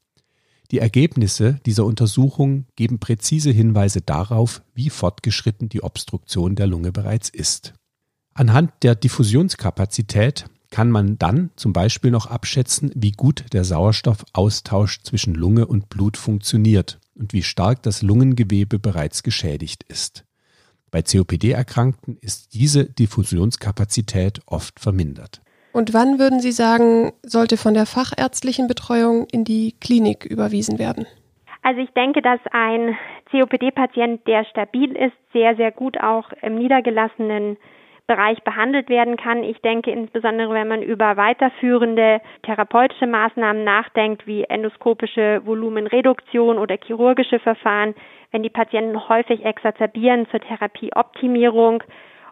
Die 0.72 0.80
Ergebnisse 0.80 1.60
dieser 1.66 1.86
Untersuchung 1.86 2.66
geben 2.76 3.00
präzise 3.00 3.50
Hinweise 3.50 4.02
darauf, 4.02 4.62
wie 4.76 4.90
fortgeschritten 4.90 5.68
die 5.68 5.82
Obstruktion 5.82 6.56
der 6.56 6.68
Lunge 6.68 6.92
bereits 6.92 7.30
ist. 7.30 7.74
Anhand 8.36 8.72
der 8.84 8.96
Diffusionskapazität 8.96 10.46
kann 10.70 10.92
man 10.92 11.18
dann 11.18 11.50
zum 11.56 11.74
Beispiel 11.74 12.12
noch 12.12 12.28
abschätzen, 12.28 12.92
wie 12.94 13.12
gut 13.12 13.46
der 13.54 13.66
Sauerstoffaustausch 13.66 15.02
zwischen 15.02 15.34
Lunge 15.34 15.66
und 15.66 15.90
Blut 15.90 16.16
funktioniert 16.16 17.00
und 17.16 17.34
wie 17.34 17.42
stark 17.42 17.82
das 17.82 18.04
Lungengewebe 18.04 18.78
bereits 18.78 19.24
geschädigt 19.24 19.84
ist. 19.88 20.26
Bei 20.92 21.02
COPD-Erkrankten 21.02 22.18
ist 22.22 22.54
diese 22.54 22.86
Diffusionskapazität 22.86 24.42
oft 24.46 24.80
vermindert. 24.80 25.42
Und 25.72 25.94
wann 25.94 26.20
würden 26.20 26.40
Sie 26.40 26.52
sagen, 26.52 27.14
sollte 27.22 27.58
von 27.58 27.74
der 27.74 27.86
fachärztlichen 27.86 28.68
Betreuung 28.68 29.28
in 29.32 29.44
die 29.44 29.76
Klinik 29.80 30.26
überwiesen 30.26 30.80
werden? 30.80 31.06
Also 31.62 31.82
ich 31.82 31.92
denke, 31.92 32.22
dass 32.22 32.40
ein 32.52 32.98
COPD-Patient, 33.32 34.26
der 34.28 34.46
stabil 34.46 34.96
ist, 34.96 35.14
sehr, 35.34 35.56
sehr 35.56 35.72
gut 35.72 36.00
auch 36.00 36.32
im 36.42 36.56
niedergelassenen 36.56 37.58
Bereich 38.08 38.42
behandelt 38.44 38.90
werden 38.90 39.18
kann. 39.18 39.44
Ich 39.44 39.62
denke 39.62 39.92
insbesondere, 39.92 40.52
wenn 40.52 40.68
man 40.68 40.82
über 40.82 41.16
weiterführende 41.16 42.22
therapeutische 42.42 43.06
Maßnahmen 43.06 43.64
nachdenkt, 43.64 44.26
wie 44.26 44.46
endoskopische 44.46 45.44
Volumenreduktion 45.46 46.58
oder 46.58 46.76
chirurgische 46.84 47.38
Verfahren, 47.38 47.94
wenn 48.32 48.42
die 48.42 48.50
Patienten 48.50 49.08
häufig 49.08 49.46
exacerbieren 49.46 50.28
zur 50.32 50.40
Therapieoptimierung 50.40 51.84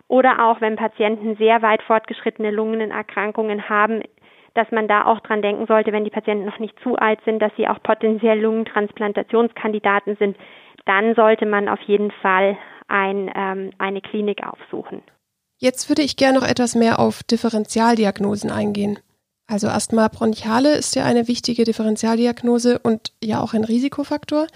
oder 0.07 0.45
auch 0.45 0.61
wenn 0.61 0.75
Patienten 0.75 1.35
sehr 1.37 1.61
weit 1.61 1.81
fortgeschrittene 1.83 2.51
Lungenerkrankungen 2.51 3.69
haben, 3.69 4.03
dass 4.53 4.71
man 4.71 4.87
da 4.87 5.05
auch 5.05 5.19
dran 5.19 5.41
denken 5.41 5.67
sollte, 5.67 5.91
wenn 5.91 6.03
die 6.03 6.09
Patienten 6.09 6.45
noch 6.45 6.59
nicht 6.59 6.79
zu 6.81 6.95
alt 6.95 7.19
sind, 7.25 7.39
dass 7.39 7.51
sie 7.57 7.67
auch 7.67 7.81
potenziell 7.83 8.39
Lungentransplantationskandidaten 8.39 10.15
sind, 10.17 10.37
dann 10.85 11.13
sollte 11.15 11.45
man 11.45 11.69
auf 11.69 11.81
jeden 11.81 12.11
Fall 12.11 12.57
ein, 12.87 13.29
ähm, 13.35 13.71
eine 13.77 14.01
Klinik 14.01 14.41
aufsuchen. 14.47 15.03
Jetzt 15.59 15.89
würde 15.89 16.01
ich 16.01 16.17
gerne 16.17 16.39
noch 16.39 16.47
etwas 16.47 16.75
mehr 16.75 16.99
auf 16.99 17.23
Differentialdiagnosen 17.23 18.51
eingehen. 18.51 18.99
Also 19.47 19.67
Asthma 19.67 20.07
bronchiale 20.07 20.75
ist 20.75 20.95
ja 20.95 21.05
eine 21.05 21.27
wichtige 21.27 21.63
Differentialdiagnose 21.63 22.79
und 22.79 23.13
ja 23.23 23.41
auch 23.41 23.53
ein 23.53 23.63
Risikofaktor. 23.63 24.47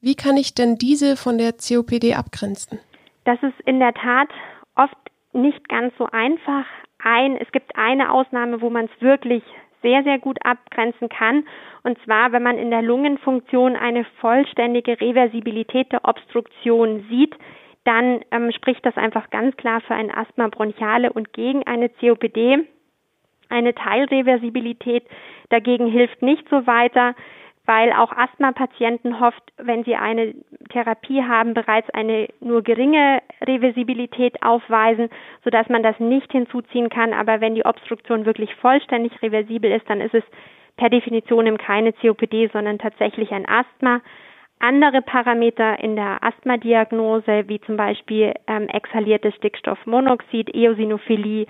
Wie 0.00 0.14
kann 0.14 0.36
ich 0.36 0.54
denn 0.54 0.76
diese 0.76 1.16
von 1.16 1.38
der 1.38 1.52
COPD 1.52 2.14
abgrenzen? 2.14 2.80
Das 3.24 3.40
ist 3.42 3.54
in 3.66 3.78
der 3.78 3.94
Tat 3.94 4.28
oft 4.76 4.96
nicht 5.32 5.68
ganz 5.68 5.92
so 5.98 6.06
einfach. 6.10 6.66
Ein, 7.02 7.36
es 7.36 7.50
gibt 7.52 7.76
eine 7.76 8.12
Ausnahme, 8.12 8.60
wo 8.60 8.70
man 8.70 8.86
es 8.86 9.02
wirklich 9.02 9.42
sehr, 9.82 10.02
sehr 10.04 10.18
gut 10.18 10.38
abgrenzen 10.44 11.08
kann. 11.08 11.44
Und 11.82 11.98
zwar, 12.04 12.32
wenn 12.32 12.42
man 12.42 12.58
in 12.58 12.70
der 12.70 12.82
Lungenfunktion 12.82 13.76
eine 13.76 14.04
vollständige 14.20 15.00
Reversibilität 15.00 15.90
der 15.92 16.04
Obstruktion 16.04 17.04
sieht, 17.08 17.34
dann 17.84 18.20
ähm, 18.30 18.52
spricht 18.52 18.86
das 18.86 18.96
einfach 18.96 19.30
ganz 19.30 19.56
klar 19.56 19.80
für 19.80 19.94
ein 19.94 20.14
Asthma 20.14 20.46
bronchiale 20.48 21.12
und 21.12 21.32
gegen 21.32 21.66
eine 21.66 21.88
COPD. 21.88 22.68
Eine 23.48 23.74
Teilreversibilität 23.74 25.04
dagegen 25.50 25.86
hilft 25.86 26.22
nicht 26.22 26.48
so 26.48 26.66
weiter 26.66 27.14
weil 27.64 27.92
auch 27.92 28.12
Asthma-Patienten 28.12 29.14
oft, 29.14 29.42
wenn 29.56 29.84
sie 29.84 29.94
eine 29.94 30.34
Therapie 30.70 31.22
haben, 31.22 31.54
bereits 31.54 31.88
eine 31.90 32.28
nur 32.40 32.62
geringe 32.62 33.20
Reversibilität 33.40 34.42
aufweisen, 34.42 35.08
sodass 35.44 35.68
man 35.68 35.82
das 35.82 35.98
nicht 36.00 36.32
hinzuziehen 36.32 36.88
kann. 36.88 37.12
Aber 37.12 37.40
wenn 37.40 37.54
die 37.54 37.64
Obstruktion 37.64 38.26
wirklich 38.26 38.54
vollständig 38.56 39.22
reversibel 39.22 39.70
ist, 39.70 39.88
dann 39.88 40.00
ist 40.00 40.14
es 40.14 40.24
per 40.76 40.90
Definition 40.90 41.56
keine 41.58 41.92
COPD, 41.92 42.50
sondern 42.52 42.78
tatsächlich 42.78 43.30
ein 43.30 43.46
Asthma. 43.48 44.00
Andere 44.58 45.02
Parameter 45.02 45.78
in 45.80 45.96
der 45.96 46.22
Asthma-Diagnose, 46.22 47.48
wie 47.48 47.60
zum 47.60 47.76
Beispiel 47.76 48.32
ähm, 48.46 48.68
exhaliertes 48.68 49.34
Stickstoffmonoxid, 49.34 50.54
Eosinophilie, 50.54 51.46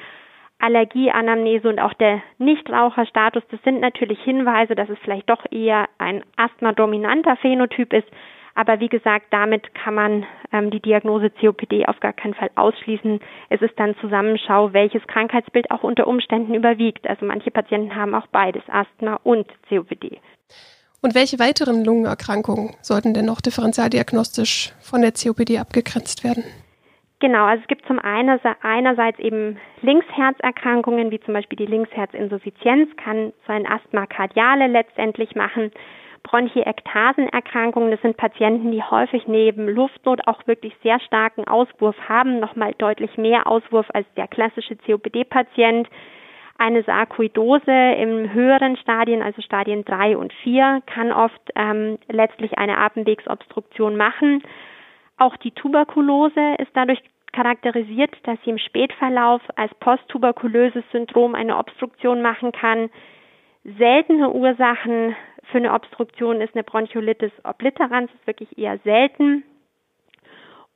Allergieanamnese 0.62 1.69
und 1.69 1.81
auch 1.81 1.92
der 1.95 2.23
Nichtraucherstatus, 2.38 3.42
das 3.50 3.61
sind 3.64 3.81
natürlich 3.81 4.21
Hinweise, 4.23 4.76
dass 4.76 4.88
es 4.88 4.99
vielleicht 5.02 5.28
doch 5.28 5.45
eher 5.50 5.88
ein 5.99 6.23
asthmadominanter 6.37 7.37
Phänotyp 7.37 7.92
ist. 7.92 8.07
Aber 8.54 8.78
wie 8.81 8.88
gesagt, 8.88 9.26
damit 9.31 9.75
kann 9.75 9.95
man 9.95 10.26
ähm, 10.52 10.71
die 10.71 10.81
Diagnose 10.81 11.31
COPD 11.31 11.87
auf 11.87 11.99
gar 12.00 12.12
keinen 12.12 12.35
Fall 12.35 12.50
ausschließen. 12.54 13.19
Es 13.49 13.61
ist 13.61 13.75
dann 13.76 13.97
Zusammenschau, 14.00 14.73
welches 14.73 15.04
Krankheitsbild 15.07 15.71
auch 15.71 15.83
unter 15.83 16.07
Umständen 16.07 16.54
überwiegt. 16.54 17.09
Also 17.09 17.25
manche 17.25 17.50
Patienten 17.50 17.97
haben 17.97 18.14
auch 18.14 18.26
beides, 18.28 18.62
Asthma 18.69 19.19
und 19.25 19.47
COPD. 19.69 20.21
Und 21.00 21.16
welche 21.16 21.40
weiteren 21.40 21.85
Lungenerkrankungen 21.85 22.76
sollten 22.83 23.14
denn 23.14 23.25
noch 23.25 23.40
differenzialdiagnostisch 23.40 24.73
von 24.81 25.02
der 25.02 25.12
COPD 25.12 25.59
abgegrenzt 25.59 26.23
werden? 26.23 26.45
Genau, 27.23 27.45
also 27.45 27.62
es 27.62 27.69
gibt 27.69 27.87
zum 27.87 28.00
einen 28.00 28.41
einerseits 28.62 29.21
eben 29.21 29.57
Linksherzerkrankungen, 29.81 31.12
wie 31.12 31.21
zum 31.21 31.35
Beispiel 31.35 31.57
die 31.57 31.67
Linksherzinsuffizienz, 31.67 32.97
kann 32.97 33.33
so 33.47 33.52
ein 33.52 33.64
Asthma 33.64 34.07
kardiale 34.07 34.67
letztendlich 34.67 35.37
machen. 35.37 35.71
Bronchiektasenerkrankungen, 36.25 37.93
das 37.93 38.00
sind 38.00 38.17
Patienten, 38.17 38.73
die 38.73 38.83
häufig 38.83 39.29
neben 39.29 39.69
Luftnot 39.69 40.26
auch 40.26 40.45
wirklich 40.49 40.75
sehr 40.83 40.99
starken 40.99 41.47
Auswurf 41.47 41.95
haben, 42.09 42.41
nochmal 42.41 42.75
deutlich 42.76 43.17
mehr 43.17 43.47
Auswurf 43.47 43.87
als 43.95 44.07
der 44.17 44.26
klassische 44.26 44.75
COPD-Patient. 44.75 45.88
Eine 46.59 46.83
Sarkoidose 46.83 47.93
im 48.00 48.33
höheren 48.33 48.76
Stadien, 48.79 49.23
also 49.23 49.43
Stadien 49.43 49.85
3 49.85 50.17
und 50.17 50.33
4, 50.43 50.83
kann 50.87 51.12
oft 51.12 51.52
ähm, 51.55 51.99
letztlich 52.09 52.59
eine 52.59 52.79
Atemwegsobstruktion 52.79 53.97
machen. 53.97 54.43
Auch 55.19 55.37
die 55.37 55.52
Tuberkulose 55.52 56.57
ist 56.59 56.71
dadurch 56.75 57.00
charakterisiert, 57.33 58.15
dass 58.25 58.39
sie 58.45 58.51
im 58.51 58.59
Spätverlauf 58.59 59.43
als 59.57 59.73
posttuberkulöses 59.77 60.85
Syndrom 60.93 61.35
eine 61.35 61.57
Obstruktion 61.57 62.23
machen 62.23 62.53
kann. 62.53 62.91
Seltene 63.65 64.31
Ursachen 64.31 65.17
für 65.51 65.59
eine 65.59 65.73
Obstruktion 65.73 66.41
ist 66.41 66.55
eine 66.55 66.65
Bronchiolitis 66.65 67.33
obliterans, 67.45 68.11
ist 68.12 68.27
wirklich 68.27 68.57
eher 68.59 68.79
selten. 68.79 69.45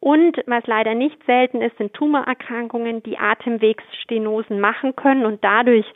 Und 0.01 0.37
was 0.47 0.67
leider 0.67 0.95
nicht 0.95 1.19
selten 1.25 1.63
ist, 1.63 1.77
sind 1.79 1.95
Tumorerkrankungen, 1.95 3.03
die 3.03 3.19
Atemwegsstenosen 3.19 4.61
machen 4.61 4.95
können 4.95 5.27
und 5.27 5.43
dadurch 5.43 5.87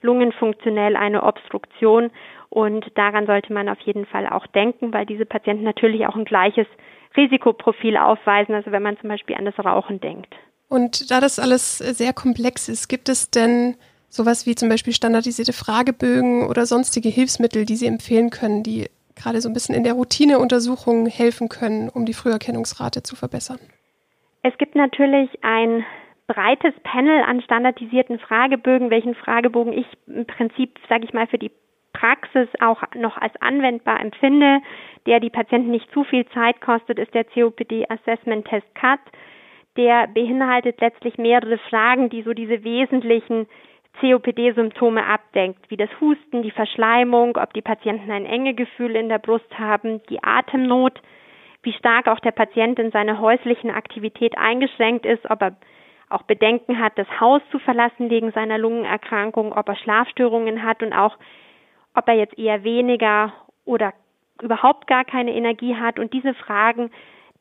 lungenfunktionell 0.00 0.96
eine 0.96 1.22
Obstruktion. 1.22 2.10
Und 2.50 2.86
daran 2.96 3.26
sollte 3.26 3.52
man 3.52 3.68
auf 3.68 3.80
jeden 3.80 4.06
Fall 4.06 4.26
auch 4.26 4.46
denken, 4.46 4.92
weil 4.92 5.06
diese 5.06 5.26
Patienten 5.26 5.64
natürlich 5.64 6.06
auch 6.06 6.16
ein 6.16 6.24
gleiches 6.24 6.66
Risikoprofil 7.16 7.96
aufweisen, 7.96 8.54
also 8.54 8.72
wenn 8.72 8.82
man 8.82 8.98
zum 8.98 9.08
Beispiel 9.08 9.36
an 9.36 9.44
das 9.44 9.58
Rauchen 9.58 10.00
denkt. 10.00 10.34
Und 10.68 11.10
da 11.10 11.20
das 11.20 11.38
alles 11.38 11.78
sehr 11.78 12.12
komplex 12.12 12.68
ist, 12.68 12.88
gibt 12.88 13.08
es 13.08 13.30
denn 13.30 13.76
Sowas 14.10 14.46
wie 14.46 14.54
zum 14.54 14.70
Beispiel 14.70 14.94
standardisierte 14.94 15.52
Fragebögen 15.52 16.46
oder 16.48 16.64
sonstige 16.64 17.10
Hilfsmittel, 17.10 17.66
die 17.66 17.76
Sie 17.76 17.86
empfehlen 17.86 18.30
können, 18.30 18.62
die 18.62 18.86
gerade 19.14 19.40
so 19.40 19.50
ein 19.50 19.52
bisschen 19.52 19.74
in 19.74 19.84
der 19.84 19.92
Routineuntersuchung 19.94 21.06
helfen 21.06 21.48
können, 21.48 21.90
um 21.90 22.06
die 22.06 22.14
Früherkennungsrate 22.14 23.02
zu 23.02 23.16
verbessern? 23.16 23.58
Es 24.42 24.56
gibt 24.56 24.76
natürlich 24.76 25.30
ein 25.42 25.84
breites 26.26 26.72
Panel 26.84 27.22
an 27.22 27.42
standardisierten 27.42 28.18
Fragebögen, 28.18 28.90
welchen 28.90 29.14
Fragebogen 29.14 29.72
ich 29.72 29.86
im 30.06 30.26
Prinzip, 30.26 30.78
sage 30.88 31.04
ich 31.04 31.12
mal, 31.12 31.26
für 31.26 31.38
die 31.38 31.50
Praxis 31.98 32.48
auch 32.60 32.82
noch 32.94 33.16
als 33.16 33.34
anwendbar 33.40 34.00
empfinde, 34.00 34.60
der 35.06 35.18
die 35.18 35.30
Patienten 35.30 35.70
nicht 35.70 35.90
zu 35.92 36.04
viel 36.04 36.26
Zeit 36.28 36.60
kostet, 36.60 36.98
ist 36.98 37.12
der 37.12 37.24
COPD 37.24 37.86
Assessment 37.88 38.46
Test 38.46 38.72
CAT. 38.74 39.00
Der 39.76 40.06
beinhaltet 40.06 40.80
letztlich 40.80 41.18
mehrere 41.18 41.58
Fragen, 41.58 42.08
die 42.08 42.22
so 42.22 42.34
diese 42.34 42.62
wesentlichen 42.62 43.46
COPD-Symptome 44.00 45.04
abdenkt, 45.04 45.70
wie 45.70 45.76
das 45.76 45.90
Husten, 46.00 46.42
die 46.42 46.52
Verschleimung, 46.52 47.36
ob 47.36 47.52
die 47.52 47.62
Patienten 47.62 48.10
ein 48.12 48.26
enge 48.26 48.54
Gefühl 48.54 48.94
in 48.94 49.08
der 49.08 49.18
Brust 49.18 49.58
haben, 49.58 50.00
die 50.08 50.22
Atemnot, 50.22 51.00
wie 51.62 51.72
stark 51.72 52.06
auch 52.06 52.20
der 52.20 52.30
Patient 52.30 52.78
in 52.78 52.92
seiner 52.92 53.18
häuslichen 53.18 53.70
Aktivität 53.70 54.38
eingeschränkt 54.38 55.04
ist, 55.04 55.28
ob 55.28 55.42
er 55.42 55.56
auch 56.10 56.22
Bedenken 56.22 56.78
hat, 56.78 56.96
das 56.96 57.08
Haus 57.20 57.42
zu 57.50 57.58
verlassen 57.58 58.08
wegen 58.08 58.30
seiner 58.32 58.56
Lungenerkrankung, 58.56 59.52
ob 59.52 59.68
er 59.68 59.76
Schlafstörungen 59.76 60.62
hat 60.62 60.82
und 60.82 60.92
auch, 60.92 61.16
ob 61.98 62.08
er 62.08 62.14
jetzt 62.14 62.38
eher 62.38 62.62
weniger 62.62 63.32
oder 63.64 63.92
überhaupt 64.40 64.86
gar 64.86 65.04
keine 65.04 65.34
Energie 65.34 65.74
hat. 65.74 65.98
Und 65.98 66.12
diese 66.12 66.32
Fragen 66.32 66.90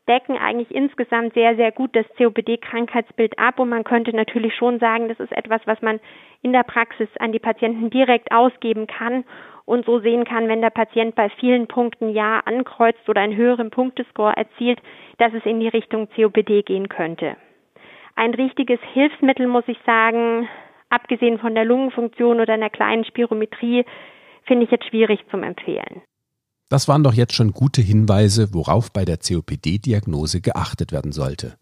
decken 0.07 0.37
eigentlich 0.37 0.73
insgesamt 0.73 1.33
sehr, 1.33 1.55
sehr 1.55 1.71
gut 1.71 1.95
das 1.95 2.05
COPD-Krankheitsbild 2.17 3.37
ab. 3.37 3.59
Und 3.59 3.69
man 3.69 3.83
könnte 3.83 4.15
natürlich 4.15 4.55
schon 4.55 4.79
sagen, 4.79 5.09
das 5.09 5.19
ist 5.19 5.31
etwas, 5.31 5.61
was 5.65 5.81
man 5.81 5.99
in 6.41 6.53
der 6.53 6.63
Praxis 6.63 7.09
an 7.19 7.31
die 7.31 7.39
Patienten 7.39 7.91
direkt 7.91 8.31
ausgeben 8.31 8.87
kann 8.87 9.25
und 9.65 9.85
so 9.85 9.99
sehen 9.99 10.23
kann, 10.23 10.47
wenn 10.47 10.61
der 10.61 10.69
Patient 10.69 11.13
bei 11.13 11.29
vielen 11.29 11.67
Punkten 11.67 12.09
Ja 12.09 12.39
ankreuzt 12.45 13.07
oder 13.07 13.21
einen 13.21 13.35
höheren 13.35 13.69
Punktescore 13.69 14.35
erzielt, 14.35 14.79
dass 15.17 15.33
es 15.33 15.45
in 15.45 15.59
die 15.59 15.67
Richtung 15.67 16.07
COPD 16.15 16.63
gehen 16.63 16.89
könnte. 16.89 17.35
Ein 18.15 18.33
richtiges 18.33 18.79
Hilfsmittel, 18.93 19.45
muss 19.45 19.67
ich 19.67 19.77
sagen, 19.85 20.47
abgesehen 20.89 21.37
von 21.37 21.53
der 21.53 21.65
Lungenfunktion 21.65 22.39
oder 22.39 22.53
einer 22.53 22.69
kleinen 22.69 23.03
Spirometrie, 23.03 23.85
finde 24.47 24.65
ich 24.65 24.71
jetzt 24.71 24.87
schwierig 24.89 25.19
zum 25.29 25.43
Empfehlen. 25.43 26.01
Das 26.69 26.87
waren 26.87 27.03
doch 27.03 27.13
jetzt 27.13 27.33
schon 27.33 27.51
gute 27.51 27.81
Hinweise, 27.81 28.53
worauf 28.53 28.91
bei 28.91 29.05
der 29.05 29.17
COPD-Diagnose 29.17 30.41
geachtet 30.41 30.91
werden 30.91 31.11
sollte. 31.11 31.57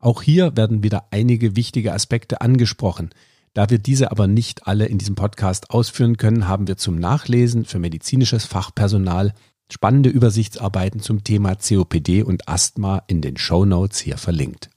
Auch 0.00 0.22
hier 0.22 0.56
werden 0.56 0.82
wieder 0.82 1.06
einige 1.10 1.54
wichtige 1.54 1.92
Aspekte 1.92 2.40
angesprochen. 2.40 3.10
Da 3.54 3.70
wir 3.70 3.78
diese 3.78 4.10
aber 4.10 4.26
nicht 4.26 4.66
alle 4.66 4.86
in 4.86 4.98
diesem 4.98 5.14
Podcast 5.14 5.70
ausführen 5.70 6.16
können, 6.16 6.48
haben 6.48 6.66
wir 6.66 6.76
zum 6.76 6.96
Nachlesen 6.96 7.64
für 7.64 7.78
medizinisches 7.78 8.44
Fachpersonal 8.44 9.32
spannende 9.70 10.10
Übersichtsarbeiten 10.10 11.00
zum 11.00 11.22
Thema 11.22 11.54
COPD 11.54 12.22
und 12.24 12.48
Asthma 12.48 13.02
in 13.06 13.20
den 13.20 13.36
Show 13.36 13.64
Notes 13.64 14.00
hier 14.00 14.18
verlinkt. 14.18 14.70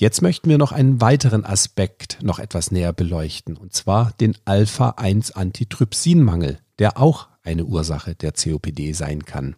Jetzt 0.00 0.20
möchten 0.22 0.48
wir 0.48 0.56
noch 0.56 0.72
einen 0.72 1.02
weiteren 1.02 1.44
Aspekt 1.44 2.20
noch 2.22 2.38
etwas 2.38 2.70
näher 2.70 2.94
beleuchten, 2.94 3.58
und 3.58 3.74
zwar 3.74 4.12
den 4.12 4.34
Alpha-1-Antitrypsinmangel, 4.46 6.58
der 6.78 6.96
auch 6.96 7.28
eine 7.42 7.66
Ursache 7.66 8.14
der 8.14 8.32
COPD 8.32 8.94
sein 8.94 9.26
kann. 9.26 9.56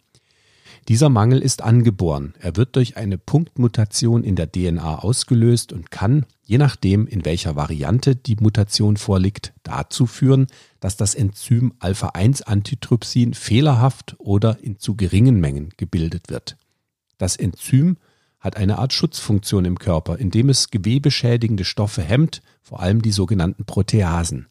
Dieser 0.89 1.07
Mangel 1.07 1.41
ist 1.41 1.61
angeboren. 1.61 2.33
Er 2.41 2.57
wird 2.57 2.75
durch 2.75 2.97
eine 2.97 3.17
Punktmutation 3.17 4.25
in 4.25 4.35
der 4.35 4.51
DNA 4.51 4.99
ausgelöst 4.99 5.71
und 5.71 5.91
kann, 5.91 6.25
je 6.43 6.57
nachdem, 6.57 7.07
in 7.07 7.23
welcher 7.23 7.55
Variante 7.55 8.17
die 8.17 8.35
Mutation 8.35 8.97
vorliegt, 8.97 9.53
dazu 9.63 10.07
führen, 10.07 10.47
dass 10.81 10.97
das 10.97 11.15
Enzym 11.15 11.71
Alpha-1-Antitrypsin 11.79 13.33
fehlerhaft 13.33 14.17
oder 14.17 14.61
in 14.61 14.77
zu 14.77 14.97
geringen 14.97 15.39
Mengen 15.39 15.69
gebildet 15.77 16.23
wird. 16.27 16.57
Das 17.17 17.37
Enzym 17.37 17.95
hat 18.43 18.57
eine 18.57 18.77
Art 18.77 18.91
Schutzfunktion 18.91 19.63
im 19.63 19.79
Körper, 19.79 20.19
indem 20.19 20.49
es 20.49 20.69
gewebeschädigende 20.69 21.63
Stoffe 21.63 22.01
hemmt, 22.01 22.41
vor 22.61 22.81
allem 22.81 23.01
die 23.01 23.13
sogenannten 23.13 23.63
Proteasen. 23.63 24.47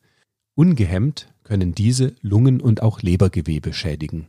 Ungehemmt 0.54 1.28
können 1.44 1.74
diese 1.74 2.14
Lungen- 2.22 2.62
und 2.62 2.82
auch 2.82 3.02
Lebergewebe 3.02 3.74
schädigen. 3.74 4.28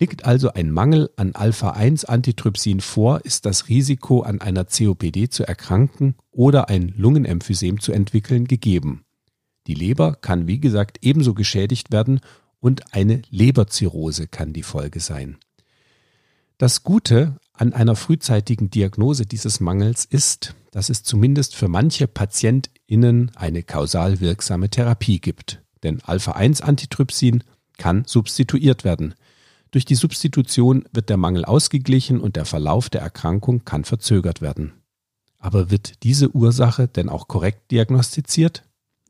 Liegt 0.00 0.24
also 0.24 0.52
ein 0.54 0.72
Mangel 0.72 1.10
an 1.16 1.36
Alpha-1-Antitrypsin 1.36 2.80
vor, 2.80 3.24
ist 3.24 3.46
das 3.46 3.68
Risiko, 3.68 4.22
an 4.22 4.40
einer 4.40 4.64
COPD 4.64 5.28
zu 5.28 5.46
erkranken 5.46 6.16
oder 6.32 6.68
ein 6.68 6.92
Lungenemphysem 6.96 7.80
zu 7.80 7.92
entwickeln, 7.92 8.46
gegeben. 8.46 9.04
Die 9.68 9.74
Leber 9.74 10.16
kann, 10.16 10.48
wie 10.48 10.58
gesagt, 10.58 10.98
ebenso 11.02 11.34
geschädigt 11.34 11.92
werden 11.92 12.20
und 12.58 12.92
eine 12.92 13.22
Leberzirrhose 13.30 14.26
kann 14.26 14.52
die 14.52 14.64
Folge 14.64 14.98
sein. 14.98 15.36
Das 16.58 16.82
Gute 16.82 17.36
an 17.60 17.74
einer 17.74 17.94
frühzeitigen 17.94 18.70
Diagnose 18.70 19.26
dieses 19.26 19.60
Mangels 19.60 20.06
ist, 20.06 20.54
dass 20.70 20.88
es 20.88 21.02
zumindest 21.02 21.54
für 21.54 21.68
manche 21.68 22.06
PatientInnen 22.06 23.32
eine 23.34 23.62
kausal 23.62 24.20
wirksame 24.20 24.70
Therapie 24.70 25.20
gibt. 25.20 25.60
Denn 25.82 26.00
Alpha-1-Antitrypsin 26.02 27.44
kann 27.76 28.04
substituiert 28.06 28.84
werden. 28.84 29.14
Durch 29.72 29.84
die 29.84 29.94
Substitution 29.94 30.86
wird 30.92 31.10
der 31.10 31.18
Mangel 31.18 31.44
ausgeglichen 31.44 32.18
und 32.20 32.36
der 32.36 32.46
Verlauf 32.46 32.88
der 32.88 33.02
Erkrankung 33.02 33.64
kann 33.66 33.84
verzögert 33.84 34.40
werden. 34.40 34.72
Aber 35.38 35.70
wird 35.70 36.02
diese 36.02 36.30
Ursache 36.30 36.88
denn 36.88 37.10
auch 37.10 37.28
korrekt 37.28 37.70
diagnostiziert? 37.70 38.62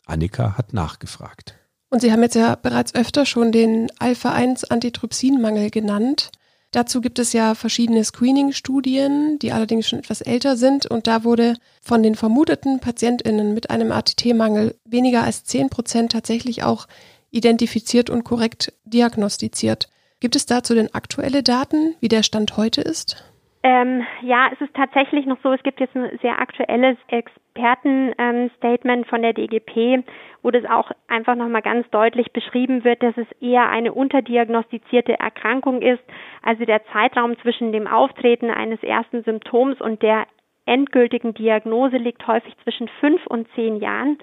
Annika 0.06 0.58
hat 0.58 0.72
nachgefragt. 0.72 1.54
Und 1.88 2.02
Sie 2.02 2.10
haben 2.10 2.22
jetzt 2.22 2.34
ja 2.34 2.56
bereits 2.56 2.96
öfter 2.96 3.26
schon 3.26 3.52
den 3.52 3.90
Alpha-1-Antitrypsinmangel 4.00 5.70
genannt. 5.70 6.32
Dazu 6.70 7.00
gibt 7.00 7.18
es 7.18 7.32
ja 7.32 7.56
verschiedene 7.56 8.04
Screening-Studien, 8.04 9.38
die 9.40 9.50
allerdings 9.50 9.88
schon 9.88 9.98
etwas 9.98 10.20
älter 10.20 10.56
sind. 10.56 10.86
Und 10.86 11.08
da 11.08 11.24
wurde 11.24 11.54
von 11.82 12.02
den 12.02 12.14
vermuteten 12.14 12.78
PatientInnen 12.78 13.54
mit 13.54 13.70
einem 13.70 13.90
ATT-Mangel 13.90 14.76
weniger 14.84 15.24
als 15.24 15.44
10 15.44 15.68
Prozent 15.68 16.12
tatsächlich 16.12 16.62
auch 16.62 16.86
identifiziert 17.30 18.08
und 18.08 18.22
korrekt 18.24 18.72
diagnostiziert. 18.84 19.88
Gibt 20.20 20.36
es 20.36 20.46
dazu 20.46 20.74
denn 20.74 20.94
aktuelle 20.94 21.42
Daten, 21.42 21.94
wie 22.00 22.08
der 22.08 22.22
Stand 22.22 22.56
heute 22.56 22.82
ist? 22.82 23.16
Ähm, 23.62 24.06
ja, 24.22 24.48
es 24.52 24.60
ist 24.62 24.72
tatsächlich 24.74 25.26
noch 25.26 25.36
so, 25.42 25.52
es 25.52 25.62
gibt 25.62 25.80
jetzt 25.80 25.94
ein 25.94 26.18
sehr 26.22 26.40
aktuelles 26.40 26.96
Expertenstatement 27.08 29.04
ähm, 29.04 29.04
von 29.04 29.20
der 29.20 29.34
DGP, 29.34 30.02
wo 30.42 30.50
das 30.50 30.64
auch 30.64 30.90
einfach 31.08 31.34
nochmal 31.34 31.60
ganz 31.60 31.88
deutlich 31.90 32.32
beschrieben 32.32 32.84
wird, 32.84 33.02
dass 33.02 33.14
es 33.18 33.26
eher 33.42 33.68
eine 33.68 33.92
unterdiagnostizierte 33.92 35.18
Erkrankung 35.18 35.82
ist. 35.82 36.02
Also 36.42 36.64
der 36.64 36.82
Zeitraum 36.86 37.38
zwischen 37.40 37.70
dem 37.70 37.86
Auftreten 37.86 38.48
eines 38.50 38.82
ersten 38.82 39.24
Symptoms 39.24 39.78
und 39.82 40.00
der 40.00 40.26
endgültigen 40.64 41.34
Diagnose 41.34 41.98
liegt 41.98 42.26
häufig 42.26 42.56
zwischen 42.62 42.88
fünf 43.00 43.26
und 43.26 43.46
zehn 43.54 43.76
Jahren. 43.76 44.16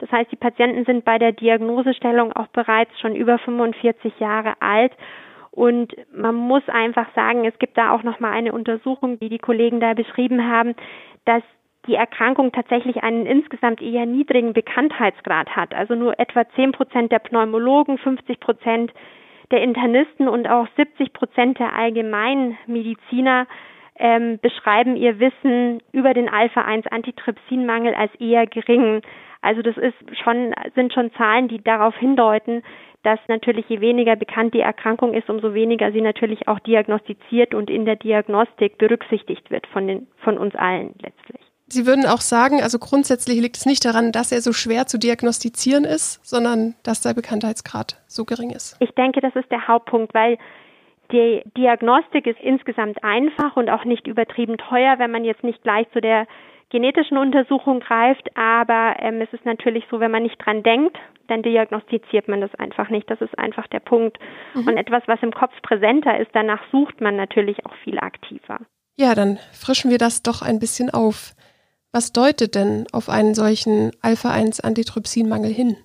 Das 0.00 0.12
heißt, 0.12 0.30
die 0.32 0.36
Patienten 0.36 0.84
sind 0.84 1.06
bei 1.06 1.18
der 1.18 1.32
Diagnosestellung 1.32 2.32
auch 2.34 2.48
bereits 2.48 2.98
schon 3.00 3.14
über 3.14 3.38
45 3.38 4.18
Jahre 4.18 4.60
alt 4.60 4.92
und 5.52 5.94
man 6.12 6.34
muss 6.34 6.66
einfach 6.68 7.06
sagen, 7.14 7.44
es 7.44 7.58
gibt 7.58 7.76
da 7.76 7.92
auch 7.92 8.02
nochmal 8.02 8.32
eine 8.32 8.52
Untersuchung, 8.52 9.20
die 9.20 9.28
die 9.28 9.38
Kollegen 9.38 9.80
da 9.80 9.92
beschrieben 9.92 10.48
haben, 10.48 10.74
dass 11.26 11.42
die 11.86 11.94
Erkrankung 11.94 12.52
tatsächlich 12.52 13.02
einen 13.02 13.26
insgesamt 13.26 13.82
eher 13.82 14.06
niedrigen 14.06 14.54
Bekanntheitsgrad 14.54 15.54
hat. 15.54 15.74
Also 15.74 15.94
nur 15.94 16.18
etwa 16.18 16.48
10 16.48 16.72
Prozent 16.72 17.12
der 17.12 17.18
Pneumologen, 17.18 17.98
50 17.98 18.40
Prozent 18.40 18.92
der 19.50 19.62
Internisten 19.62 20.26
und 20.28 20.48
auch 20.48 20.68
70 20.76 21.12
Prozent 21.12 21.58
der 21.58 21.74
Allgemeinmediziner 21.74 23.46
ähm, 23.98 24.38
beschreiben 24.40 24.96
ihr 24.96 25.20
Wissen 25.20 25.82
über 25.92 26.14
den 26.14 26.30
Alpha-1-Antitrypsinmangel 26.30 27.94
als 27.94 28.14
eher 28.14 28.46
gering. 28.46 29.02
Also 29.42 29.60
das 29.60 29.76
ist 29.76 29.94
schon, 30.22 30.54
sind 30.74 30.94
schon 30.94 31.12
Zahlen, 31.12 31.48
die 31.48 31.62
darauf 31.62 31.94
hindeuten, 31.96 32.62
dass 33.02 33.18
natürlich 33.28 33.68
je 33.68 33.80
weniger 33.80 34.16
bekannt 34.16 34.54
die 34.54 34.60
Erkrankung 34.60 35.14
ist, 35.14 35.28
umso 35.28 35.54
weniger 35.54 35.92
sie 35.92 36.00
natürlich 36.00 36.48
auch 36.48 36.60
diagnostiziert 36.60 37.54
und 37.54 37.68
in 37.70 37.84
der 37.84 37.96
Diagnostik 37.96 38.78
berücksichtigt 38.78 39.50
wird 39.50 39.66
von, 39.66 39.86
den, 39.86 40.06
von 40.18 40.38
uns 40.38 40.54
allen 40.54 40.94
letztlich. 41.02 41.40
Sie 41.66 41.86
würden 41.86 42.04
auch 42.04 42.20
sagen, 42.20 42.62
also 42.62 42.78
grundsätzlich 42.78 43.40
liegt 43.40 43.56
es 43.56 43.66
nicht 43.66 43.84
daran, 43.84 44.12
dass 44.12 44.30
er 44.30 44.42
so 44.42 44.52
schwer 44.52 44.86
zu 44.86 44.98
diagnostizieren 44.98 45.84
ist, 45.84 46.24
sondern 46.24 46.74
dass 46.82 47.00
der 47.00 47.14
Bekanntheitsgrad 47.14 47.96
so 48.06 48.24
gering 48.24 48.50
ist. 48.50 48.76
Ich 48.80 48.90
denke, 48.90 49.20
das 49.20 49.34
ist 49.34 49.50
der 49.50 49.66
Hauptpunkt, 49.68 50.12
weil 50.12 50.36
die 51.12 51.42
Diagnostik 51.56 52.26
ist 52.26 52.40
insgesamt 52.40 53.02
einfach 53.02 53.56
und 53.56 53.70
auch 53.70 53.84
nicht 53.84 54.06
übertrieben 54.06 54.58
teuer, 54.58 54.98
wenn 54.98 55.10
man 55.10 55.24
jetzt 55.24 55.44
nicht 55.44 55.62
gleich 55.62 55.90
zu 55.92 56.00
der 56.00 56.26
genetischen 56.72 57.18
Untersuchung 57.18 57.80
greift, 57.80 58.36
aber 58.36 58.96
ähm, 58.98 59.20
es 59.20 59.32
ist 59.32 59.44
natürlich 59.44 59.84
so, 59.90 60.00
wenn 60.00 60.10
man 60.10 60.22
nicht 60.22 60.44
dran 60.44 60.62
denkt, 60.62 60.98
dann 61.28 61.42
diagnostiziert 61.42 62.28
man 62.28 62.40
das 62.40 62.52
einfach 62.56 62.88
nicht. 62.88 63.08
Das 63.08 63.20
ist 63.20 63.38
einfach 63.38 63.66
der 63.68 63.80
Punkt. 63.80 64.18
Mhm. 64.54 64.66
Und 64.66 64.76
etwas, 64.76 65.02
was 65.06 65.22
im 65.22 65.32
Kopf 65.32 65.52
präsenter 65.62 66.18
ist, 66.18 66.30
danach 66.32 66.60
sucht 66.72 67.00
man 67.00 67.14
natürlich 67.14 67.64
auch 67.66 67.74
viel 67.84 67.98
aktiver. 67.98 68.58
Ja, 68.96 69.14
dann 69.14 69.38
frischen 69.52 69.90
wir 69.90 69.98
das 69.98 70.22
doch 70.22 70.42
ein 70.42 70.58
bisschen 70.58 70.90
auf. 70.90 71.34
Was 71.92 72.12
deutet 72.12 72.54
denn 72.54 72.86
auf 72.92 73.08
einen 73.08 73.34
solchen 73.34 73.92
Alpha-1-Antitrypsinmangel 74.00 75.52
hin? 75.52 75.76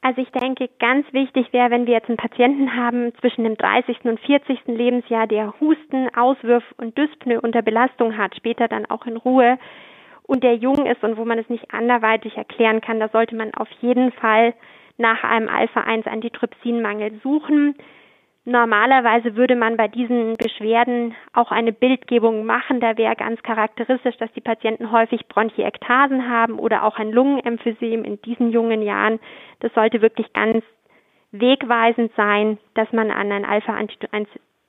Also 0.00 0.22
ich 0.22 0.30
denke, 0.30 0.68
ganz 0.78 1.04
wichtig 1.12 1.52
wäre, 1.52 1.70
wenn 1.70 1.86
wir 1.86 1.94
jetzt 1.94 2.08
einen 2.08 2.18
Patienten 2.18 2.76
haben 2.76 3.12
zwischen 3.20 3.42
dem 3.42 3.56
30. 3.56 4.04
und 4.04 4.20
40. 4.20 4.60
Lebensjahr, 4.66 5.26
der 5.26 5.54
Husten, 5.58 6.08
Auswürf 6.14 6.62
und 6.76 6.96
Dyspnoe 6.96 7.40
unter 7.40 7.62
Belastung 7.62 8.16
hat, 8.16 8.36
später 8.36 8.68
dann 8.68 8.86
auch 8.86 9.06
in 9.06 9.16
Ruhe 9.16 9.58
und 10.26 10.42
der 10.42 10.56
jung 10.56 10.86
ist 10.86 11.02
und 11.02 11.16
wo 11.16 11.24
man 11.24 11.38
es 11.38 11.48
nicht 11.48 11.72
anderweitig 11.72 12.36
erklären 12.36 12.80
kann, 12.80 13.00
da 13.00 13.08
sollte 13.08 13.36
man 13.36 13.54
auf 13.54 13.68
jeden 13.80 14.12
Fall 14.12 14.54
nach 14.98 15.24
einem 15.24 15.48
Alpha-1-Antitrypsinmangel 15.48 17.20
suchen. 17.22 17.74
Normalerweise 18.44 19.34
würde 19.34 19.56
man 19.56 19.76
bei 19.76 19.88
diesen 19.88 20.36
Beschwerden 20.36 21.16
auch 21.32 21.50
eine 21.50 21.72
Bildgebung 21.72 22.44
machen. 22.44 22.78
Da 22.80 22.96
wäre 22.96 23.16
ganz 23.16 23.42
charakteristisch, 23.42 24.16
dass 24.18 24.32
die 24.34 24.40
Patienten 24.40 24.92
häufig 24.92 25.26
Bronchiektasen 25.26 26.30
haben 26.30 26.58
oder 26.58 26.84
auch 26.84 26.96
ein 26.98 27.10
Lungenemphysem 27.10 28.04
in 28.04 28.20
diesen 28.22 28.52
jungen 28.52 28.82
Jahren. 28.82 29.18
Das 29.60 29.74
sollte 29.74 30.00
wirklich 30.00 30.32
ganz 30.32 30.64
wegweisend 31.32 32.12
sein, 32.16 32.58
dass 32.74 32.90
man 32.92 33.10
an 33.10 33.32
ein 33.32 33.44
Alpha-1 33.44 34.28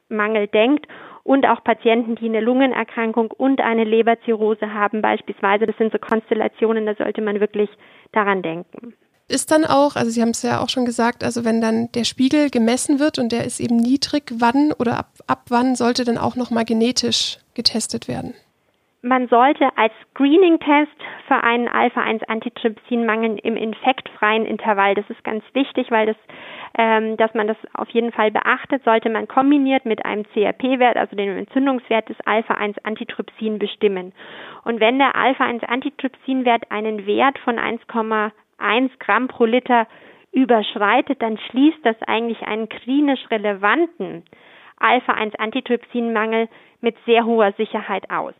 Mangel 0.10 0.48
denkt 0.48 0.88
und 1.24 1.46
auch 1.46 1.64
Patienten, 1.64 2.16
die 2.16 2.26
eine 2.26 2.40
Lungenerkrankung 2.40 3.32
und 3.32 3.60
eine 3.62 3.84
Leberzirrhose 3.84 4.74
haben 4.74 5.02
beispielsweise. 5.02 5.66
Das 5.66 5.78
sind 5.78 5.92
so 5.92 5.98
Konstellationen, 5.98 6.86
da 6.86 6.96
sollte 6.96 7.22
man 7.22 7.40
wirklich 7.40 7.70
daran 8.14 8.42
denken. 8.42 8.94
Ist 9.30 9.52
dann 9.52 9.66
auch, 9.66 9.98
also 9.98 10.10
Sie 10.10 10.22
haben 10.22 10.30
es 10.30 10.42
ja 10.42 10.62
auch 10.62 10.70
schon 10.70 10.86
gesagt, 10.86 11.22
also 11.24 11.44
wenn 11.44 11.60
dann 11.60 11.92
der 11.92 12.06
Spiegel 12.06 12.50
gemessen 12.50 13.00
wird 13.00 13.20
und 13.20 13.34
der 13.34 13.44
ist 13.44 13.60
eben 13.60 13.76
niedrig, 13.76 14.32
wann 14.36 14.72
oder 14.72 14.98
ab, 14.98 15.12
ab 15.28 15.48
wann 15.50 15.76
sollte 15.76 16.06
dann 16.06 16.18
auch 16.18 16.38
nochmal 16.38 16.64
genetisch 16.64 17.40
getestet 17.54 18.08
werden? 18.08 18.34
Man 19.08 19.30
sollte 19.30 19.70
als 19.78 19.94
Screening-Test 20.12 20.92
für 21.28 21.42
einen 21.42 21.70
Alpha-1-Antitrypsinmangel 21.70 23.40
im 23.42 23.56
infektfreien 23.56 24.46
Intervall, 24.46 24.96
das 24.96 25.10
ist 25.10 25.24
ganz 25.24 25.46
wichtig, 25.54 25.90
weil 25.92 26.08
das, 26.08 26.18
ähm, 26.78 27.16
dass 27.16 27.34
man 27.34 27.48
das 27.48 27.56
auf 27.74 27.90
jeden 27.92 28.12
Fall 28.12 28.32
beachtet, 28.32 28.84
sollte 28.84 29.10
man 29.10 29.30
kombiniert 29.30 29.86
mit 29.86 30.04
einem 30.04 30.26
CRP-Wert, 30.34 30.98
also 30.98 31.16
dem 31.16 31.38
Entzündungswert 31.38 32.10
des 32.10 32.18
Alpha-1-Antitrypsin 32.26 33.60
bestimmen. 33.60 34.12
Und 34.66 34.82
wenn 34.82 35.00
der 35.00 35.16
Alpha-1-Antitrypsin-Wert 35.16 36.70
einen 36.70 37.06
Wert 37.06 37.40
von 37.40 37.58
1,1 37.58 38.32
1 38.60 38.92
Gramm 39.00 39.28
pro 39.28 39.46
Liter 39.46 39.88
überschreitet, 40.34 41.22
dann 41.22 41.38
schließt 41.38 41.80
das 41.84 41.96
eigentlich 42.04 42.42
einen 42.42 42.68
klinisch 42.68 43.30
relevanten 43.32 44.26
Alpha-1-Antitrypsinmangel 44.80 46.50
mit 46.82 46.96
sehr 47.06 47.26
hoher 47.26 47.54
Sicherheit 47.54 48.10
aus. 48.10 48.34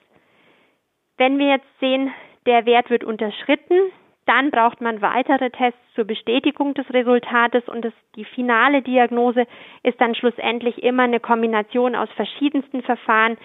Wenn 1.18 1.40
wir 1.40 1.48
jetzt 1.48 1.68
sehen, 1.80 2.12
der 2.46 2.66
Wert 2.66 2.90
wird 2.90 3.04
unterschritten, 3.04 3.78
dann 4.26 4.52
braucht 4.52 4.82
man 4.82 5.02
weitere 5.02 5.50
Tests 5.50 5.80
zur 5.96 6.04
Bestätigung 6.04 6.74
des 6.74 6.86
Resultates 6.92 7.68
und 7.68 7.84
das, 7.84 7.94
die 8.16 8.26
finale 8.26 8.82
Diagnose 8.82 9.48
ist 9.84 10.00
dann 10.02 10.16
schlussendlich 10.16 10.84
immer 10.84 11.04
eine 11.04 11.20
Kombination 11.20 11.96
aus 11.96 12.10
verschiedensten 12.16 12.84
Verfahren, 12.84 13.38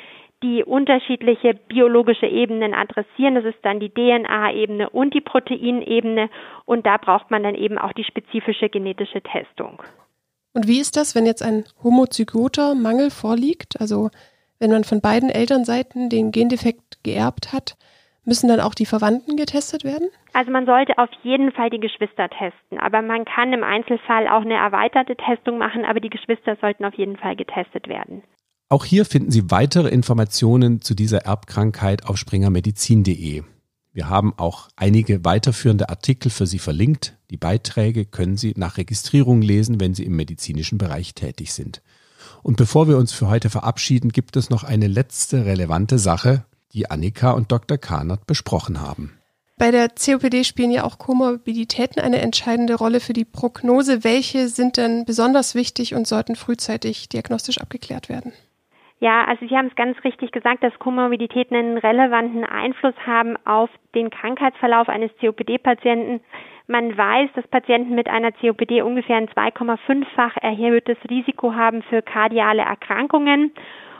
die 0.43 0.65
unterschiedliche 0.65 1.55
biologische 1.55 2.27
Ebenen 2.27 2.75
adressieren. 2.75 3.37
Das 3.37 3.45
ist 3.45 3.59
dann 3.63 3.79
die 3.79 3.91
DNA-Ebene 3.91 4.91
und 4.91 5.15
die 5.15 5.21
Proteinebene. 5.21 6.29
Und 6.65 6.85
da 6.85 6.97
braucht 6.97 7.31
man 7.31 7.45
dann 7.45 7.55
eben 7.55 7.79
auch 7.79 7.93
die 7.93 8.05
spezifische 8.05 8.69
genetische 8.69 9.23
Testung. 9.23 9.83
Und 10.53 10.67
wie 10.67 10.81
ist 10.81 10.97
das, 10.97 11.15
wenn 11.15 11.27
jetzt 11.27 11.43
ein 11.43 11.65
homozygoter 11.83 12.75
Mangel 12.75 13.11
vorliegt? 13.11 13.81
Also 13.81 14.11
wenn 14.63 14.71
man 14.71 14.85
von 14.85 15.01
beiden 15.01 15.29
Elternseiten 15.29 16.09
den 16.09 16.31
Gendefekt 16.31 17.03
geerbt 17.03 17.53
hat, 17.53 17.77
müssen 18.25 18.47
dann 18.47 18.61
auch 18.61 18.75
die 18.75 18.87
Verwandten 18.87 19.37
getestet 19.37 19.83
werden? 19.83 20.09
Also 20.35 20.53
man 20.53 20.67
sollte 20.67 20.99
auf 20.99 21.09
jeden 21.25 21.51
Fall 21.51 21.69
die 21.69 21.81
Geschwister 21.81 22.29
testen, 22.29 22.79
aber 22.79 23.03
man 23.03 23.25
kann 23.25 23.53
im 23.53 23.65
Einzelfall 23.65 24.29
auch 24.29 24.43
eine 24.43 24.55
erweiterte 24.55 25.17
Testung 25.17 25.59
machen, 25.59 25.85
aber 25.85 25.99
die 25.99 26.11
Geschwister 26.11 26.57
sollten 26.61 26.85
auf 26.85 26.95
jeden 26.95 27.17
Fall 27.17 27.35
getestet 27.35 27.89
werden. 27.89 28.23
Auch 28.69 28.85
hier 28.85 29.05
finden 29.05 29.33
Sie 29.33 29.51
weitere 29.51 29.89
Informationen 29.89 30.81
zu 30.81 30.95
dieser 30.95 31.27
Erbkrankheit 31.27 32.07
auf 32.07 32.17
springermedizin.de. 32.17 33.43
Wir 33.93 34.09
haben 34.09 34.33
auch 34.37 34.69
einige 34.77 35.25
weiterführende 35.25 35.89
Artikel 35.89 36.31
für 36.31 36.47
Sie 36.47 36.61
verlinkt. 36.61 37.17
Die 37.31 37.37
Beiträge 37.37 38.05
können 38.05 38.37
Sie 38.37 38.55
nach 38.57 38.77
Registrierung 38.77 39.43
lesen, 39.43 39.81
wenn 39.81 39.93
Sie 39.93 40.05
im 40.05 40.15
medizinischen 40.15 40.79
Bereich 40.79 41.15
tätig 41.15 41.53
sind. 41.53 41.83
Und 42.43 42.57
bevor 42.57 42.89
wir 42.89 42.99
uns 42.99 43.13
für 43.13 43.29
heute 43.29 43.51
verabschieden, 43.51 44.11
gibt 44.11 44.37
es 44.37 44.51
noch 44.51 44.65
eine 44.65 44.87
letzte 44.87 45.47
relevante 45.47 45.99
Sache, 45.99 46.45
die 46.73 46.91
Annika 46.91 47.33
und 47.33 47.53
Dr. 47.53 47.79
Kahnert 47.79 48.27
besprochen 48.27 48.81
haben. 48.81 49.13
Bei 49.59 49.71
der 49.71 49.89
COPD 49.91 50.45
spielen 50.45 50.71
ja 50.71 50.85
auch 50.85 50.99
Komorbiditäten 50.99 52.03
eine 52.03 52.21
entscheidende 52.21 52.75
Rolle 52.75 53.01
für 53.01 53.13
die 53.13 53.25
Prognose. 53.25 54.03
Welche 54.03 54.49
sind 54.49 54.77
denn 54.77 55.05
besonders 55.05 55.55
wichtig 55.55 55.95
und 55.95 56.07
sollten 56.07 56.35
frühzeitig 56.35 57.09
diagnostisch 57.09 57.59
abgeklärt 57.59 58.09
werden? 58.09 58.33
Ja, 58.99 59.25
also 59.25 59.47
Sie 59.47 59.57
haben 59.57 59.67
es 59.67 59.75
ganz 59.75 59.97
richtig 60.05 60.31
gesagt, 60.31 60.63
dass 60.63 60.79
Komorbiditäten 60.79 61.57
einen 61.57 61.77
relevanten 61.77 62.45
Einfluss 62.45 62.95
haben 63.05 63.37
auf 63.45 63.69
den 63.95 64.11
Krankheitsverlauf 64.11 64.89
eines 64.89 65.11
COPD-Patienten. 65.21 66.21
Man 66.67 66.97
weiß, 66.97 67.31
dass 67.35 67.47
Patienten 67.49 67.95
mit 67.95 68.09
einer 68.09 68.33
COPD 68.33 68.83
ungefähr 68.83 69.17
ein 69.17 69.29
2,5-fach 69.29 70.37
erhöhtes 70.41 70.97
Risiko 71.11 71.55
haben 71.55 71.83
für 71.83 72.03
kardiale 72.03 72.63
Erkrankungen. 72.63 73.53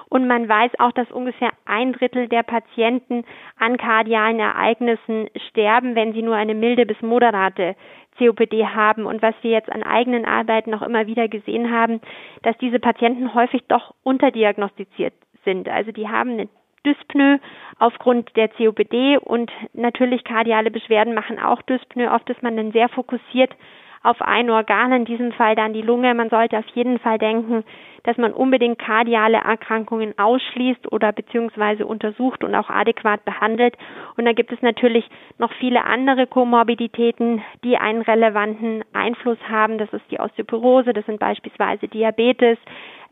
Und 0.09 0.27
man 0.27 0.47
weiß 0.49 0.73
auch, 0.79 0.93
dass 0.93 1.11
ungefähr 1.11 1.51
ein 1.65 1.95
Drittel 1.95 2.29
der 2.29 2.43
Patienten 2.43 3.25
an 3.59 3.79
kardialen 3.79 4.41
Ereignissen 4.41 5.29
sterben, 5.49 5.95
wenn 5.95 6.13
sie 6.13 6.23
nur 6.23 6.37
eine 6.37 6.55
milde 6.55 6.85
bis 6.85 7.01
moderate 7.01 7.75
COPD 8.19 8.67
haben 8.67 9.07
und 9.07 9.23
was 9.23 9.35
wir 9.41 9.53
jetzt 9.53 9.73
an 9.73 9.83
eigenen 9.83 10.27
Arbeiten 10.27 10.75
auch 10.75 10.83
immer 10.83 11.07
wieder 11.07 11.29
gesehen 11.29 11.73
haben, 11.73 12.01
dass 12.43 12.57
diese 12.59 12.79
Patienten 12.79 13.35
häufig 13.35 13.63
doch 13.69 13.95
unterdiagnostiziert 14.03 15.15
sind. 15.45 15.69
Also 15.69 15.93
die 15.93 16.09
haben 16.09 16.33
eine 16.33 16.49
Dyspnoe 16.87 17.41
aufgrund 17.79 18.37
der 18.37 18.49
COPD 18.49 19.19
und 19.19 19.51
natürlich 19.73 20.25
kardiale 20.25 20.71
Beschwerden 20.71 21.15
machen 21.15 21.39
auch 21.39 21.63
Dyspnoe. 21.63 22.11
Oft 22.11 22.29
ist 22.31 22.43
man 22.43 22.57
dann 22.57 22.73
sehr 22.73 22.89
fokussiert 22.89 23.55
auf 24.03 24.21
ein 24.21 24.51
Organ, 24.51 24.93
in 24.93 25.05
diesem 25.05 25.33
Fall 25.33 25.55
dann 25.55 25.73
die 25.73 25.83
Lunge. 25.83 26.15
Man 26.15 26.31
sollte 26.31 26.59
auf 26.59 26.67
jeden 26.75 26.99
Fall 26.99 27.19
denken, 27.19 27.65
dass 28.05 28.17
man 28.17 28.33
unbedingt 28.33 28.79
kardiale 28.79 29.39
Erkrankungen 29.39 30.19
ausschließt 30.19 30.91
oder 30.91 31.13
beziehungsweise 31.13 31.87
untersucht 31.87 32.43
und 32.43 32.55
auch 32.55 32.69
adäquat 32.69 33.25
behandelt. 33.25 33.77
Und 34.17 34.25
da 34.25 34.33
gibt 34.33 34.53
es 34.53 34.61
natürlich 34.61 35.09
noch 35.39 35.53
viele 35.55 35.85
andere 35.85 36.27
Komorbiditäten, 36.27 37.43
die 37.63 37.77
einen 37.77 38.03
relevanten 38.03 38.83
Einfluss 38.93 39.39
haben. 39.49 39.79
Das 39.79 39.93
ist 39.93 40.05
die 40.11 40.19
Osteoporose, 40.19 40.93
das 40.93 41.07
sind 41.07 41.21
beispielsweise 41.21 41.87
Diabetes, 41.87 42.59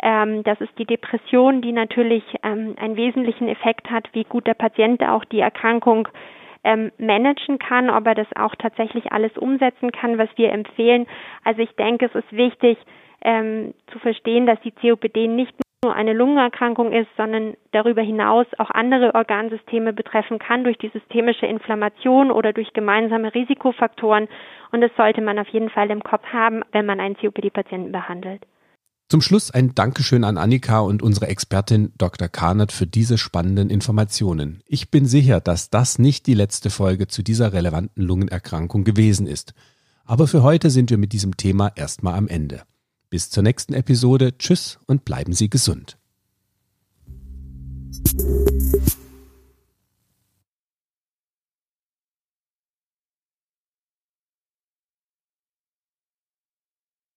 ähm, 0.03 0.43
das 0.43 0.61
ist 0.61 0.77
die 0.79 0.87
Depression, 0.87 1.63
die 1.63 1.73
natürlich 1.73 2.25
ähm, 2.43 2.75
einen 2.81 2.97
wesentlichen 2.97 3.49
Effekt 3.49 3.91
hat, 3.91 4.09
wie 4.13 4.25
gut 4.25 4.47
der 4.47 4.55
Patient 4.55 5.03
auch 5.03 5.25
die 5.27 5.41
Erkrankung 5.41 6.09
ähm, 6.65 6.93
managen 6.99 7.59
kann, 7.59 7.91
ob 7.91 8.07
er 8.07 8.15
das 8.15 8.29
auch 8.37 8.55
tatsächlich 8.57 9.13
alles 9.13 9.37
umsetzen 9.37 9.93
kann, 9.93 10.19
was 10.19 10.29
wir 10.37 10.53
empfehlen. 10.53 11.07
Also 11.45 11.63
ich 11.63 11.75
denke, 11.77 12.07
es 12.07 12.15
ist 12.15 12.33
wichtig 12.33 12.79
ähm, 13.23 13.75
zu 13.93 13.99
verstehen, 13.99 14.47
dass 14.47 14.61
die 14.61 14.73
COPD 14.73 15.29
nicht 15.29 15.55
nur 15.83 15.95
eine 15.95 16.13
Lungenerkrankung 16.13 16.93
ist, 16.93 17.09
sondern 17.17 17.55
darüber 17.73 18.03
hinaus 18.03 18.47
auch 18.59 18.71
andere 18.71 19.15
Organsysteme 19.15 19.95
betreffen 19.95 20.39
kann 20.39 20.63
durch 20.63 20.77
die 20.77 20.89
systemische 20.89 21.47
Inflammation 21.47 22.31
oder 22.31 22.53
durch 22.53 22.75
gemeinsame 22.75 23.35
Risikofaktoren. 23.35 24.29
Und 24.73 24.83
das 24.83 24.91
sollte 24.97 25.23
man 25.23 25.39
auf 25.39 25.49
jeden 25.49 25.71
Fall 25.71 25.91
im 25.91 26.03
Kopf 26.03 26.27
haben, 26.27 26.63
wenn 26.73 26.85
man 26.85 27.01
einen 27.01 27.17
COPD-Patienten 27.17 27.93
behandelt. 27.93 28.43
Zum 29.11 29.23
Schluss 29.23 29.51
ein 29.51 29.75
Dankeschön 29.75 30.23
an 30.23 30.39
Annika 30.39 30.79
und 30.79 31.03
unsere 31.03 31.27
Expertin 31.27 31.93
Dr. 31.99 32.29
Karnert 32.29 32.71
für 32.71 32.87
diese 32.87 33.19
spannenden 33.19 33.69
Informationen. 33.69 34.63
Ich 34.67 34.93
bin 34.93 35.05
sicher, 35.05 35.41
dass 35.41 35.69
das 35.69 35.99
nicht 35.99 36.29
die 36.29 36.35
letzte 36.35 36.71
Folge 36.71 37.09
zu 37.09 37.25
dieser 37.25 37.53
relevanten 37.53 38.05
Lungenerkrankung 38.05 38.85
gewesen 38.85 39.27
ist. 39.27 39.53
Aber 40.05 40.29
für 40.29 40.45
heute 40.45 40.71
sind 40.71 40.91
wir 40.91 40.97
mit 40.97 41.13
diesem 41.13 41.37
Thema 41.37 41.73
erstmal 41.75 42.15
am 42.15 42.29
Ende. 42.29 42.63
Bis 43.09 43.31
zur 43.31 43.43
nächsten 43.43 43.75
Episode. 43.75 44.39
Tschüss 44.39 44.79
und 44.87 45.05
bleiben 45.05 45.33
Sie 45.33 45.51
gesund. 45.51 45.99